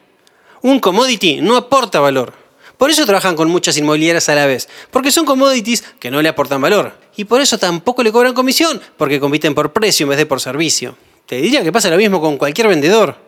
Un 0.63 0.81
commodity 0.81 1.43
no 1.43 1.59
aporta 1.59 2.01
valor. 2.01 2.33
Por 2.79 2.89
eso 2.89 3.05
trabajan 3.05 3.37
con 3.37 3.51
muchas 3.51 3.77
inmobiliarias 3.77 4.31
a 4.31 4.35
la 4.35 4.47
vez, 4.47 4.67
porque 4.91 5.13
son 5.13 5.27
commodities 5.27 5.85
que 6.01 6.11
no 6.11 6.23
le 6.23 6.31
aportan 6.31 6.63
valor. 6.63 6.95
Y 7.19 7.25
por 7.25 7.43
eso 7.43 7.59
tampoco 7.59 8.03
le 8.03 8.13
cobran 8.13 8.33
comisión, 8.33 8.81
porque 8.97 9.21
compiten 9.21 9.55
por 9.55 9.75
precio 9.75 10.05
en 10.05 10.09
vez 10.09 10.17
de 10.17 10.25
por 10.25 10.41
servicio. 10.41 10.97
Te 11.27 11.37
diría 11.37 11.63
que 11.63 11.71
pasa 11.71 11.91
lo 11.91 11.99
mismo 11.99 12.19
con 12.19 12.39
cualquier 12.39 12.69
vendedor, 12.69 13.19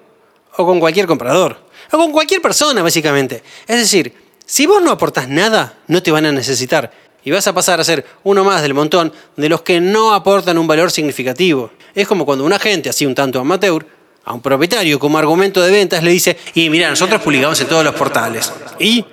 o 0.56 0.64
con 0.64 0.80
cualquier 0.80 1.06
comprador, 1.06 1.58
o 1.92 1.98
con 1.98 2.10
cualquier 2.10 2.40
persona, 2.40 2.82
básicamente. 2.82 3.42
Es 3.66 3.76
decir, 3.76 4.14
si 4.46 4.66
vos 4.66 4.82
no 4.82 4.92
aportás 4.92 5.28
nada, 5.28 5.76
no 5.88 6.02
te 6.02 6.10
van 6.10 6.24
a 6.24 6.32
necesitar. 6.32 6.90
Y 7.28 7.30
vas 7.30 7.46
a 7.46 7.52
pasar 7.52 7.78
a 7.78 7.84
ser 7.84 8.06
uno 8.24 8.42
más 8.42 8.62
del 8.62 8.72
montón 8.72 9.12
de 9.36 9.50
los 9.50 9.60
que 9.60 9.82
no 9.82 10.14
aportan 10.14 10.56
un 10.56 10.66
valor 10.66 10.90
significativo. 10.90 11.70
Es 11.94 12.08
como 12.08 12.24
cuando 12.24 12.42
un 12.42 12.54
agente, 12.54 12.88
así 12.88 13.04
un 13.04 13.14
tanto 13.14 13.38
amateur, 13.38 13.84
a 14.24 14.32
un 14.32 14.40
propietario 14.40 14.98
como 14.98 15.18
argumento 15.18 15.60
de 15.60 15.70
ventas 15.70 16.02
le 16.02 16.10
dice, 16.10 16.38
y 16.54 16.70
mira, 16.70 16.88
nosotros 16.88 17.20
publicamos 17.20 17.60
en 17.60 17.66
todos 17.66 17.84
los 17.84 17.94
portales. 17.94 18.50
¿Y? 18.78 19.04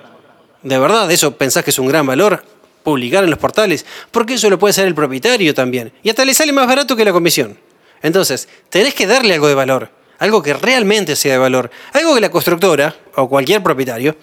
¿De 0.62 0.78
verdad 0.78 1.10
eso 1.10 1.36
pensás 1.36 1.62
que 1.62 1.68
es 1.68 1.78
un 1.78 1.88
gran 1.88 2.06
valor? 2.06 2.42
Publicar 2.82 3.22
en 3.22 3.28
los 3.28 3.38
portales. 3.38 3.84
Porque 4.10 4.32
eso 4.32 4.48
lo 4.48 4.58
puede 4.58 4.70
hacer 4.70 4.86
el 4.86 4.94
propietario 4.94 5.52
también. 5.52 5.92
Y 6.02 6.08
hasta 6.08 6.24
le 6.24 6.32
sale 6.32 6.52
más 6.52 6.66
barato 6.66 6.96
que 6.96 7.04
la 7.04 7.12
comisión. 7.12 7.58
Entonces, 8.00 8.48
tenés 8.70 8.94
que 8.94 9.06
darle 9.06 9.34
algo 9.34 9.46
de 9.46 9.54
valor. 9.54 9.90
Algo 10.20 10.42
que 10.42 10.54
realmente 10.54 11.16
sea 11.16 11.32
de 11.32 11.38
valor. 11.38 11.70
Algo 11.92 12.14
que 12.14 12.22
la 12.22 12.30
constructora, 12.30 12.96
o 13.14 13.28
cualquier 13.28 13.62
propietario, 13.62 14.16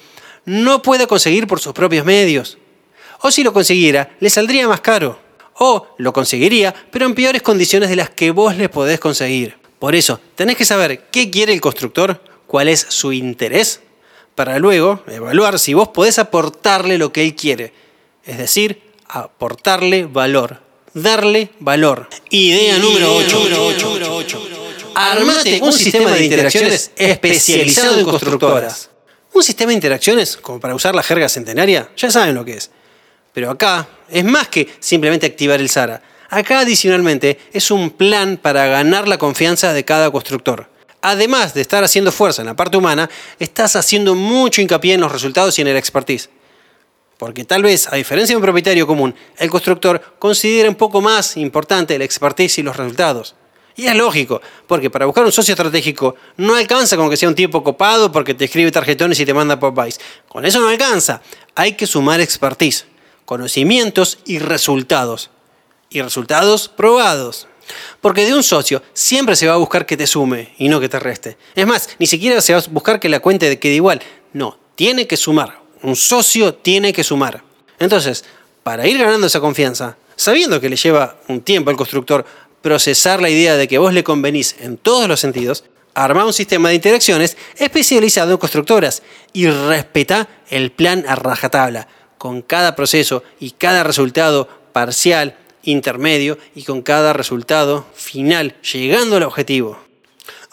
no 0.45 0.81
pueda 0.81 1.05
conseguir 1.05 1.45
por 1.45 1.59
sus 1.59 1.73
propios 1.73 2.03
medios. 2.03 2.57
O 3.25 3.31
si 3.31 3.41
lo 3.41 3.53
consiguiera, 3.53 4.17
le 4.19 4.29
saldría 4.29 4.67
más 4.67 4.81
caro. 4.81 5.17
O 5.55 5.87
lo 5.97 6.11
conseguiría, 6.11 6.75
pero 6.91 7.05
en 7.05 7.15
peores 7.15 7.41
condiciones 7.41 7.89
de 7.89 7.95
las 7.95 8.09
que 8.09 8.31
vos 8.31 8.57
le 8.57 8.67
podés 8.67 8.99
conseguir. 8.99 9.55
Por 9.79 9.95
eso, 9.95 10.19
tenés 10.35 10.57
que 10.57 10.65
saber 10.65 11.05
qué 11.09 11.31
quiere 11.31 11.53
el 11.53 11.61
constructor, 11.61 12.21
cuál 12.47 12.67
es 12.67 12.85
su 12.89 13.13
interés, 13.13 13.79
para 14.35 14.59
luego 14.59 15.03
evaluar 15.07 15.57
si 15.57 15.73
vos 15.73 15.87
podés 15.87 16.19
aportarle 16.19 16.97
lo 16.97 17.13
que 17.13 17.23
él 17.23 17.33
quiere. 17.33 17.71
Es 18.25 18.37
decir, 18.37 18.81
aportarle 19.07 20.05
valor, 20.05 20.59
darle 20.93 21.49
valor. 21.59 22.09
Idea 22.29 22.77
número 22.77 23.15
8. 23.15 24.43
Armate 24.95 25.61
un 25.61 25.71
sistema 25.71 26.11
de 26.11 26.25
interacciones 26.25 26.91
especializado 26.97 27.99
en 27.99 28.05
constructoras. 28.05 28.89
Un 29.31 29.43
sistema 29.43 29.69
de 29.69 29.75
interacciones, 29.75 30.35
como 30.35 30.59
para 30.59 30.75
usar 30.75 30.93
la 30.93 31.03
jerga 31.03 31.29
centenaria, 31.29 31.89
ya 31.95 32.11
saben 32.11 32.35
lo 32.35 32.43
que 32.43 32.57
es. 32.57 32.69
Pero 33.33 33.51
acá 33.51 33.87
es 34.09 34.23
más 34.23 34.47
que 34.47 34.73
simplemente 34.79 35.25
activar 35.25 35.59
el 35.59 35.69
SARA. 35.69 36.01
Acá 36.29 36.59
adicionalmente 36.59 37.39
es 37.51 37.71
un 37.71 37.91
plan 37.91 38.37
para 38.37 38.65
ganar 38.67 39.07
la 39.07 39.17
confianza 39.17 39.73
de 39.73 39.85
cada 39.85 40.09
constructor. 40.11 40.69
Además 41.01 41.53
de 41.53 41.61
estar 41.61 41.83
haciendo 41.83 42.11
fuerza 42.11 42.41
en 42.41 42.47
la 42.47 42.55
parte 42.55 42.77
humana, 42.77 43.09
estás 43.37 43.75
haciendo 43.75 44.15
mucho 44.15 44.61
hincapié 44.61 44.93
en 44.93 45.01
los 45.01 45.11
resultados 45.11 45.59
y 45.59 45.61
en 45.61 45.67
el 45.67 45.77
expertise. 45.77 46.29
Porque 47.17 47.43
tal 47.43 47.61
vez, 47.61 47.87
a 47.91 47.97
diferencia 47.97 48.33
de 48.33 48.37
un 48.37 48.43
propietario 48.43 48.87
común, 48.87 49.13
el 49.37 49.49
constructor 49.49 50.15
considera 50.17 50.69
un 50.69 50.75
poco 50.75 51.01
más 51.01 51.37
importante 51.37 51.95
el 51.95 52.01
expertise 52.01 52.59
y 52.59 52.63
los 52.63 52.77
resultados. 52.77 53.35
Y 53.75 53.87
es 53.87 53.95
lógico, 53.95 54.41
porque 54.67 54.89
para 54.89 55.05
buscar 55.05 55.25
un 55.25 55.31
socio 55.31 55.53
estratégico 55.53 56.15
no 56.37 56.55
alcanza 56.55 56.95
con 56.95 57.09
que 57.09 57.17
sea 57.17 57.29
un 57.29 57.35
tipo 57.35 57.63
copado 57.63 58.11
porque 58.11 58.33
te 58.33 58.45
escribe 58.45 58.71
tarjetones 58.71 59.19
y 59.19 59.25
te 59.25 59.33
manda 59.33 59.59
pop-buys. 59.59 59.99
Con 60.27 60.45
eso 60.45 60.59
no 60.59 60.69
alcanza. 60.69 61.21
Hay 61.55 61.73
que 61.73 61.87
sumar 61.87 62.21
expertise, 62.21 62.85
conocimientos 63.25 64.19
y 64.25 64.39
resultados 64.39 65.29
y 65.89 66.01
resultados 66.01 66.67
probados. 66.67 67.47
Porque 68.01 68.25
de 68.25 68.33
un 68.33 68.43
socio 68.43 68.81
siempre 68.93 69.35
se 69.35 69.47
va 69.47 69.53
a 69.53 69.57
buscar 69.57 69.85
que 69.85 69.95
te 69.95 70.07
sume 70.07 70.53
y 70.57 70.67
no 70.67 70.81
que 70.81 70.89
te 70.89 70.99
reste. 70.99 71.37
Es 71.55 71.65
más, 71.65 71.89
ni 71.99 72.07
siquiera 72.07 72.41
se 72.41 72.53
va 72.53 72.59
a 72.59 72.63
buscar 72.69 72.99
que 72.99 73.09
la 73.09 73.21
cuente 73.21 73.57
quede 73.59 73.75
igual. 73.75 74.01
No, 74.33 74.57
tiene 74.75 75.07
que 75.07 75.15
sumar. 75.15 75.61
Un 75.81 75.95
socio 75.95 76.53
tiene 76.53 76.91
que 76.91 77.03
sumar. 77.03 77.43
Entonces, 77.79 78.25
para 78.63 78.87
ir 78.87 78.97
ganando 78.97 79.27
esa 79.27 79.39
confianza, 79.39 79.97
sabiendo 80.15 80.59
que 80.59 80.69
le 80.69 80.75
lleva 80.75 81.17
un 81.27 81.41
tiempo 81.41 81.69
al 81.69 81.77
constructor 81.77 82.25
procesar 82.61 83.21
la 83.21 83.29
idea 83.29 83.55
de 83.55 83.67
que 83.67 83.77
vos 83.77 83.93
le 83.93 84.03
convenís 84.03 84.55
en 84.59 84.77
todos 84.77 85.07
los 85.07 85.19
sentidos, 85.19 85.65
arma 85.93 86.25
un 86.25 86.33
sistema 86.33 86.69
de 86.69 86.75
interacciones 86.75 87.37
especializado 87.57 88.31
en 88.31 88.37
constructoras 88.37 89.03
y 89.33 89.47
respeta 89.47 90.27
el 90.49 90.71
plan 90.71 91.05
a 91.07 91.15
rajatabla, 91.15 91.87
con 92.23 92.41
cada 92.41 92.73
proceso 92.73 93.21
y 93.37 93.51
cada 93.51 93.83
resultado 93.83 94.47
parcial 94.71 95.35
intermedio 95.63 96.37
y 96.55 96.63
con 96.63 96.81
cada 96.81 97.11
resultado 97.11 97.85
final, 97.95 98.55
llegando 98.61 99.17
al 99.17 99.23
objetivo. 99.23 99.77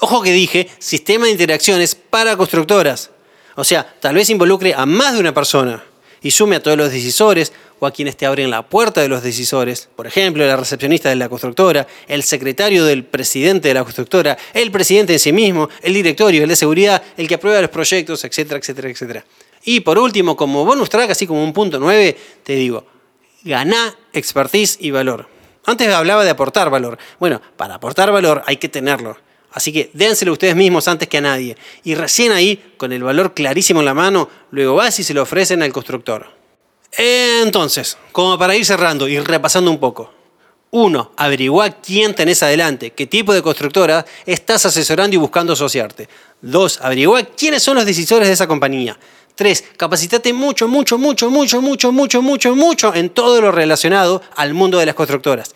Ojo 0.01 0.21
que 0.21 0.33
dije 0.33 0.69
sistema 0.81 1.27
de 1.27 1.31
interacciones 1.31 1.95
para 1.95 2.37
constructoras. 2.37 3.11
O 3.55 3.63
sea, 3.63 3.95
tal 4.01 4.17
vez 4.17 4.29
involucre 4.31 4.75
a 4.75 4.85
más 4.85 5.15
de 5.15 5.21
una 5.21 5.33
persona 5.33 5.85
y 6.21 6.33
sume 6.33 6.57
a 6.57 6.61
todos 6.61 6.77
los 6.77 6.91
decisores 6.91 7.53
o 7.79 7.87
a 7.87 7.93
quienes 7.93 8.17
te 8.17 8.27
abren 8.27 8.51
la 8.51 8.69
puerta 8.69 9.01
de 9.01 9.09
los 9.09 9.23
decisores. 9.23 9.89
Por 9.95 10.09
ejemplo, 10.09 10.45
la 10.45 10.57
recepcionista 10.57 11.09
de 11.09 11.15
la 11.15 11.29
constructora, 11.29 11.87
el 12.09 12.25
secretario 12.25 12.85
del 12.85 13.05
presidente 13.05 13.69
de 13.69 13.75
la 13.75 13.85
constructora, 13.85 14.37
el 14.55 14.73
presidente 14.73 15.13
en 15.13 15.21
sí 15.21 15.33
mismo, 15.33 15.69
el 15.83 15.95
directorio, 15.95 16.43
el 16.43 16.49
de 16.49 16.57
seguridad, 16.57 17.01
el 17.17 17.29
que 17.29 17.37
aprueba 17.37 17.61
los 17.61 17.71
proyectos, 17.71 18.25
etcétera, 18.25 18.59
etcétera, 18.59 18.91
etcétera. 18.91 19.25
Y 19.65 19.81
por 19.81 19.99
último, 19.99 20.37
como 20.37 20.65
bonus 20.65 20.89
track, 20.89 21.11
así 21.11 21.27
como 21.27 21.43
un 21.43 21.53
punto 21.53 21.79
9, 21.79 22.17
te 22.43 22.55
digo, 22.55 22.85
Ganá 23.43 23.95
expertise 24.13 24.77
y 24.81 24.91
valor. 24.91 25.27
Antes 25.65 25.89
hablaba 25.89 26.25
de 26.25 26.31
aportar 26.31 26.71
valor. 26.71 26.99
Bueno, 27.19 27.41
para 27.57 27.77
aportar 27.77 28.13
valor 28.13 28.43
hay 28.47 28.57
que 28.57 28.69
tenerlo. 28.69 29.17
Así 29.53 29.73
que 29.73 29.91
dénselo 29.95 30.33
ustedes 30.33 30.55
mismos 30.55 30.89
antes 30.89 31.09
que 31.09 31.19
a 31.19 31.23
nadie. 31.23 31.57
Y 31.83 31.95
recién 31.95 32.33
ahí, 32.33 32.75
con 32.77 32.93
el 32.93 33.03
valor 33.03 33.35
clarísimo 33.35 33.81
en 33.81 33.87
la 33.87 33.95
mano, 33.95 34.29
luego 34.51 34.77
vas 34.77 34.99
y 34.99 35.05
se 35.05 35.15
lo 35.15 35.23
ofrecen 35.23 35.63
al 35.63 35.73
constructor. 35.73 36.27
Entonces, 36.93 37.97
como 38.13 38.39
para 38.39 38.55
ir 38.55 38.65
cerrando 38.65 39.09
y 39.09 39.19
repasando 39.19 39.71
un 39.71 39.79
poco. 39.79 40.13
Uno, 40.73 41.13
averigua 41.17 41.71
quién 41.71 42.15
tenés 42.15 42.45
adelante, 42.45 42.93
qué 42.93 43.07
tipo 43.07 43.35
de 43.35 43.43
constructora 43.43 44.07
estás 44.25 44.67
asesorando 44.67 45.17
y 45.17 45.19
buscando 45.19 45.55
asociarte. 45.55 46.09
Dos, 46.41 46.79
averigua 46.81 47.25
quiénes 47.25 47.63
son 47.63 47.75
los 47.75 47.87
decisores 47.87 48.29
de 48.29 48.35
esa 48.35 48.47
compañía. 48.47 48.97
Tres, 49.41 49.65
capacitate 49.79 50.35
mucho, 50.35 50.69
mucho, 50.69 50.99
mucho, 50.99 51.31
mucho, 51.31 51.63
mucho, 51.63 51.91
mucho, 51.93 52.21
mucho, 52.21 52.55
mucho 52.55 52.95
en 52.95 53.09
todo 53.09 53.41
lo 53.41 53.51
relacionado 53.51 54.21
al 54.37 54.53
mundo 54.53 54.77
de 54.77 54.85
las 54.85 54.95
constructoras. 54.95 55.55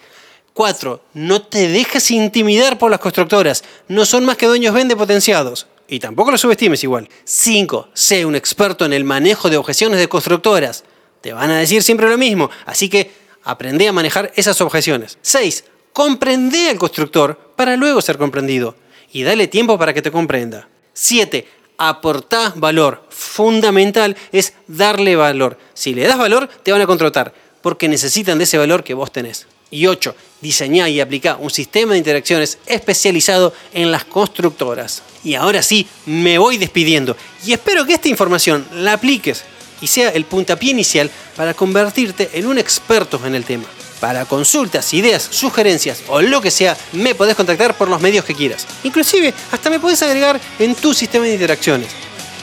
Cuatro, 0.55 1.03
no 1.13 1.43
te 1.43 1.69
dejes 1.69 2.11
intimidar 2.11 2.79
por 2.79 2.91
las 2.91 2.99
constructoras. 2.99 3.63
No 3.89 4.07
son 4.07 4.25
más 4.25 4.39
que 4.39 4.47
dueños 4.47 4.73
vende 4.73 4.97
potenciados. 4.97 5.67
Y 5.87 5.99
tampoco 5.99 6.31
los 6.31 6.41
subestimes 6.41 6.83
igual. 6.83 7.11
Cinco, 7.25 7.89
sé 7.93 8.25
un 8.25 8.35
experto 8.35 8.87
en 8.87 8.95
el 8.95 9.05
manejo 9.05 9.51
de 9.51 9.59
objeciones 9.59 9.99
de 9.99 10.09
constructoras. 10.09 10.85
Te 11.21 11.35
van 11.35 11.51
a 11.51 11.59
decir 11.59 11.83
siempre 11.83 12.09
lo 12.09 12.17
mismo, 12.17 12.49
así 12.65 12.89
que 12.89 13.11
aprende 13.43 13.87
a 13.87 13.93
manejar 13.93 14.33
esas 14.35 14.63
objeciones. 14.63 15.19
Seis, 15.21 15.63
comprende 15.93 16.71
al 16.71 16.79
constructor 16.79 17.53
para 17.55 17.77
luego 17.77 18.01
ser 18.01 18.17
comprendido. 18.17 18.77
Y 19.13 19.25
dale 19.25 19.47
tiempo 19.47 19.77
para 19.77 19.93
que 19.93 20.01
te 20.01 20.11
comprenda. 20.11 20.71
Siete, 20.95 21.47
aportá 21.79 22.53
valor. 22.57 23.05
Fundamental 23.11 24.17
es 24.33 24.55
darle 24.67 25.17
valor. 25.17 25.59
Si 25.75 25.95
le 25.95 26.07
das 26.07 26.19
valor, 26.19 26.49
te 26.63 26.73
van 26.73 26.81
a 26.81 26.87
contratar, 26.87 27.35
porque 27.63 27.89
necesitan 27.89 28.39
de 28.39 28.45
ese 28.45 28.59
valor 28.59 28.85
que 28.85 28.95
vos 28.95 29.13
tenés. 29.13 29.47
Y 29.71 29.87
8. 29.87 30.15
Diseñá 30.41 30.89
y 30.89 31.01
aplica 31.01 31.37
un 31.37 31.51
sistema 31.51 31.93
de 31.93 31.99
interacciones 31.99 32.59
especializado 32.67 33.53
en 33.73 33.91
las 33.91 34.05
constructoras. 34.05 35.03
Y 35.25 35.35
ahora 35.35 35.63
sí, 35.63 35.89
me 36.07 36.39
voy 36.39 36.59
despidiendo. 36.59 37.17
Y 37.45 37.53
espero 37.53 37.85
que 37.85 37.95
esta 37.95 38.09
información 38.09 38.67
la 38.73 38.93
apliques 38.93 39.45
y 39.81 39.87
sea 39.87 40.11
el 40.11 40.25
puntapié 40.27 40.71
inicial 40.71 41.11
para 41.37 41.55
convertirte 41.55 42.31
en 42.35 42.47
un 42.47 42.59
experto 42.59 43.21
en 43.25 43.35
el 43.35 43.45
tema. 43.45 43.65
Para 44.01 44.25
consultas, 44.25 44.93
ideas, 44.93 45.27
sugerencias 45.31 46.03
o 46.09 46.21
lo 46.21 46.41
que 46.41 46.51
sea, 46.51 46.77
me 46.93 47.15
podés 47.15 47.37
contactar 47.37 47.77
por 47.77 47.89
los 47.89 48.01
medios 48.01 48.25
que 48.25 48.35
quieras. 48.35 48.67
Inclusive, 48.83 49.33
hasta 49.51 49.71
me 49.71 49.81
podés 49.81 50.03
agregar 50.03 50.41
en 50.59 50.75
tu 50.75 50.93
sistema 50.95 51.25
de 51.25 51.35
interacciones. 51.35 51.89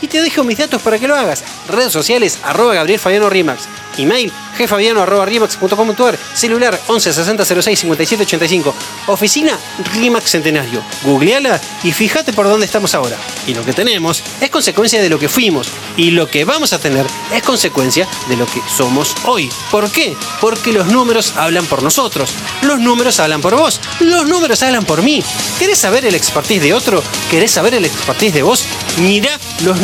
Y 0.02 0.08
te 0.08 0.22
dejo 0.22 0.44
mis 0.44 0.58
datos 0.58 0.82
para 0.82 1.00
que 1.00 1.08
lo 1.08 1.16
hagas. 1.16 1.44
Redes 1.68 1.92
sociales, 1.92 2.40
arroba 2.44 2.74
Gabriel 2.74 3.00
Fabiano 3.00 3.30
Rimax. 3.30 3.68
Email, 3.98 4.32
gfabiano.rimax.com.ar. 4.58 6.18
Celular, 6.34 6.80
11 6.88 7.14
60 7.14 7.46
06 7.46 7.80
57 7.80 8.24
85. 8.24 8.74
Oficina, 9.08 9.58
Rimax 9.94 10.32
Centenario. 10.32 10.82
Googleala 11.04 11.60
y 11.84 11.92
fíjate 11.92 12.34
por 12.34 12.48
dónde 12.48 12.66
estamos 12.66 12.96
ahora. 12.96 13.18
Y 13.48 13.54
lo 13.54 13.66
que 13.66 13.74
tenemos 13.74 14.24
es 14.40 14.50
consecuencia 14.50 15.02
de 15.02 15.10
lo 15.10 15.20
que 15.20 15.30
fuimos. 15.30 15.68
Y 15.98 16.12
lo 16.12 16.28
que 16.30 16.46
vamos 16.46 16.74
a 16.74 16.80
tener 16.80 17.06
es 17.34 17.44
consecuencia 17.44 18.08
de 18.30 18.38
lo 18.38 18.46
que 18.46 18.62
somos 18.76 19.16
hoy. 19.26 19.50
¿Por 19.70 19.92
qué? 19.92 20.16
Porque 20.40 20.72
los 20.72 20.88
números 20.88 21.34
hablan 21.36 21.66
por 21.66 21.84
nosotros. 21.84 22.32
Los 22.62 22.80
números 22.80 23.20
hablan 23.20 23.42
por 23.42 23.56
vos. 23.56 23.80
Los 24.00 24.28
números 24.28 24.64
hablan 24.64 24.86
por 24.86 25.02
mí. 25.02 25.24
¿Querés 25.60 25.80
saber 25.80 26.06
el 26.06 26.16
expertise 26.16 26.62
de 26.62 26.74
otro? 26.74 27.04
¿Querés 27.30 27.52
saber 27.52 27.74
el 27.74 27.86
expertise 27.86 28.34
de 28.34 28.44
vos? 28.44 28.66
Mira 28.98 29.40
los 29.64 29.82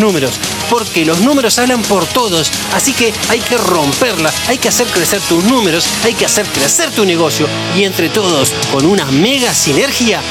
porque 0.69 1.05
los 1.05 1.19
números 1.19 1.59
hablan 1.59 1.81
por 1.81 2.05
todos, 2.05 2.51
así 2.73 2.93
que 2.93 3.13
hay 3.29 3.39
que 3.39 3.57
romperla, 3.57 4.31
hay 4.47 4.57
que 4.57 4.69
hacer 4.69 4.87
crecer 4.87 5.21
tus 5.21 5.43
números, 5.43 5.85
hay 6.03 6.13
que 6.13 6.25
hacer 6.25 6.45
crecer 6.47 6.91
tu 6.91 7.05
negocio 7.05 7.47
y 7.75 7.83
entre 7.83 8.09
todos, 8.09 8.53
con 8.71 8.85
una 8.85 9.05
mega 9.05 9.53
sinergia, 9.53 10.21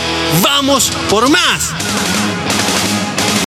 vamos 0.42 0.90
por 1.10 1.28
más. 1.28 1.74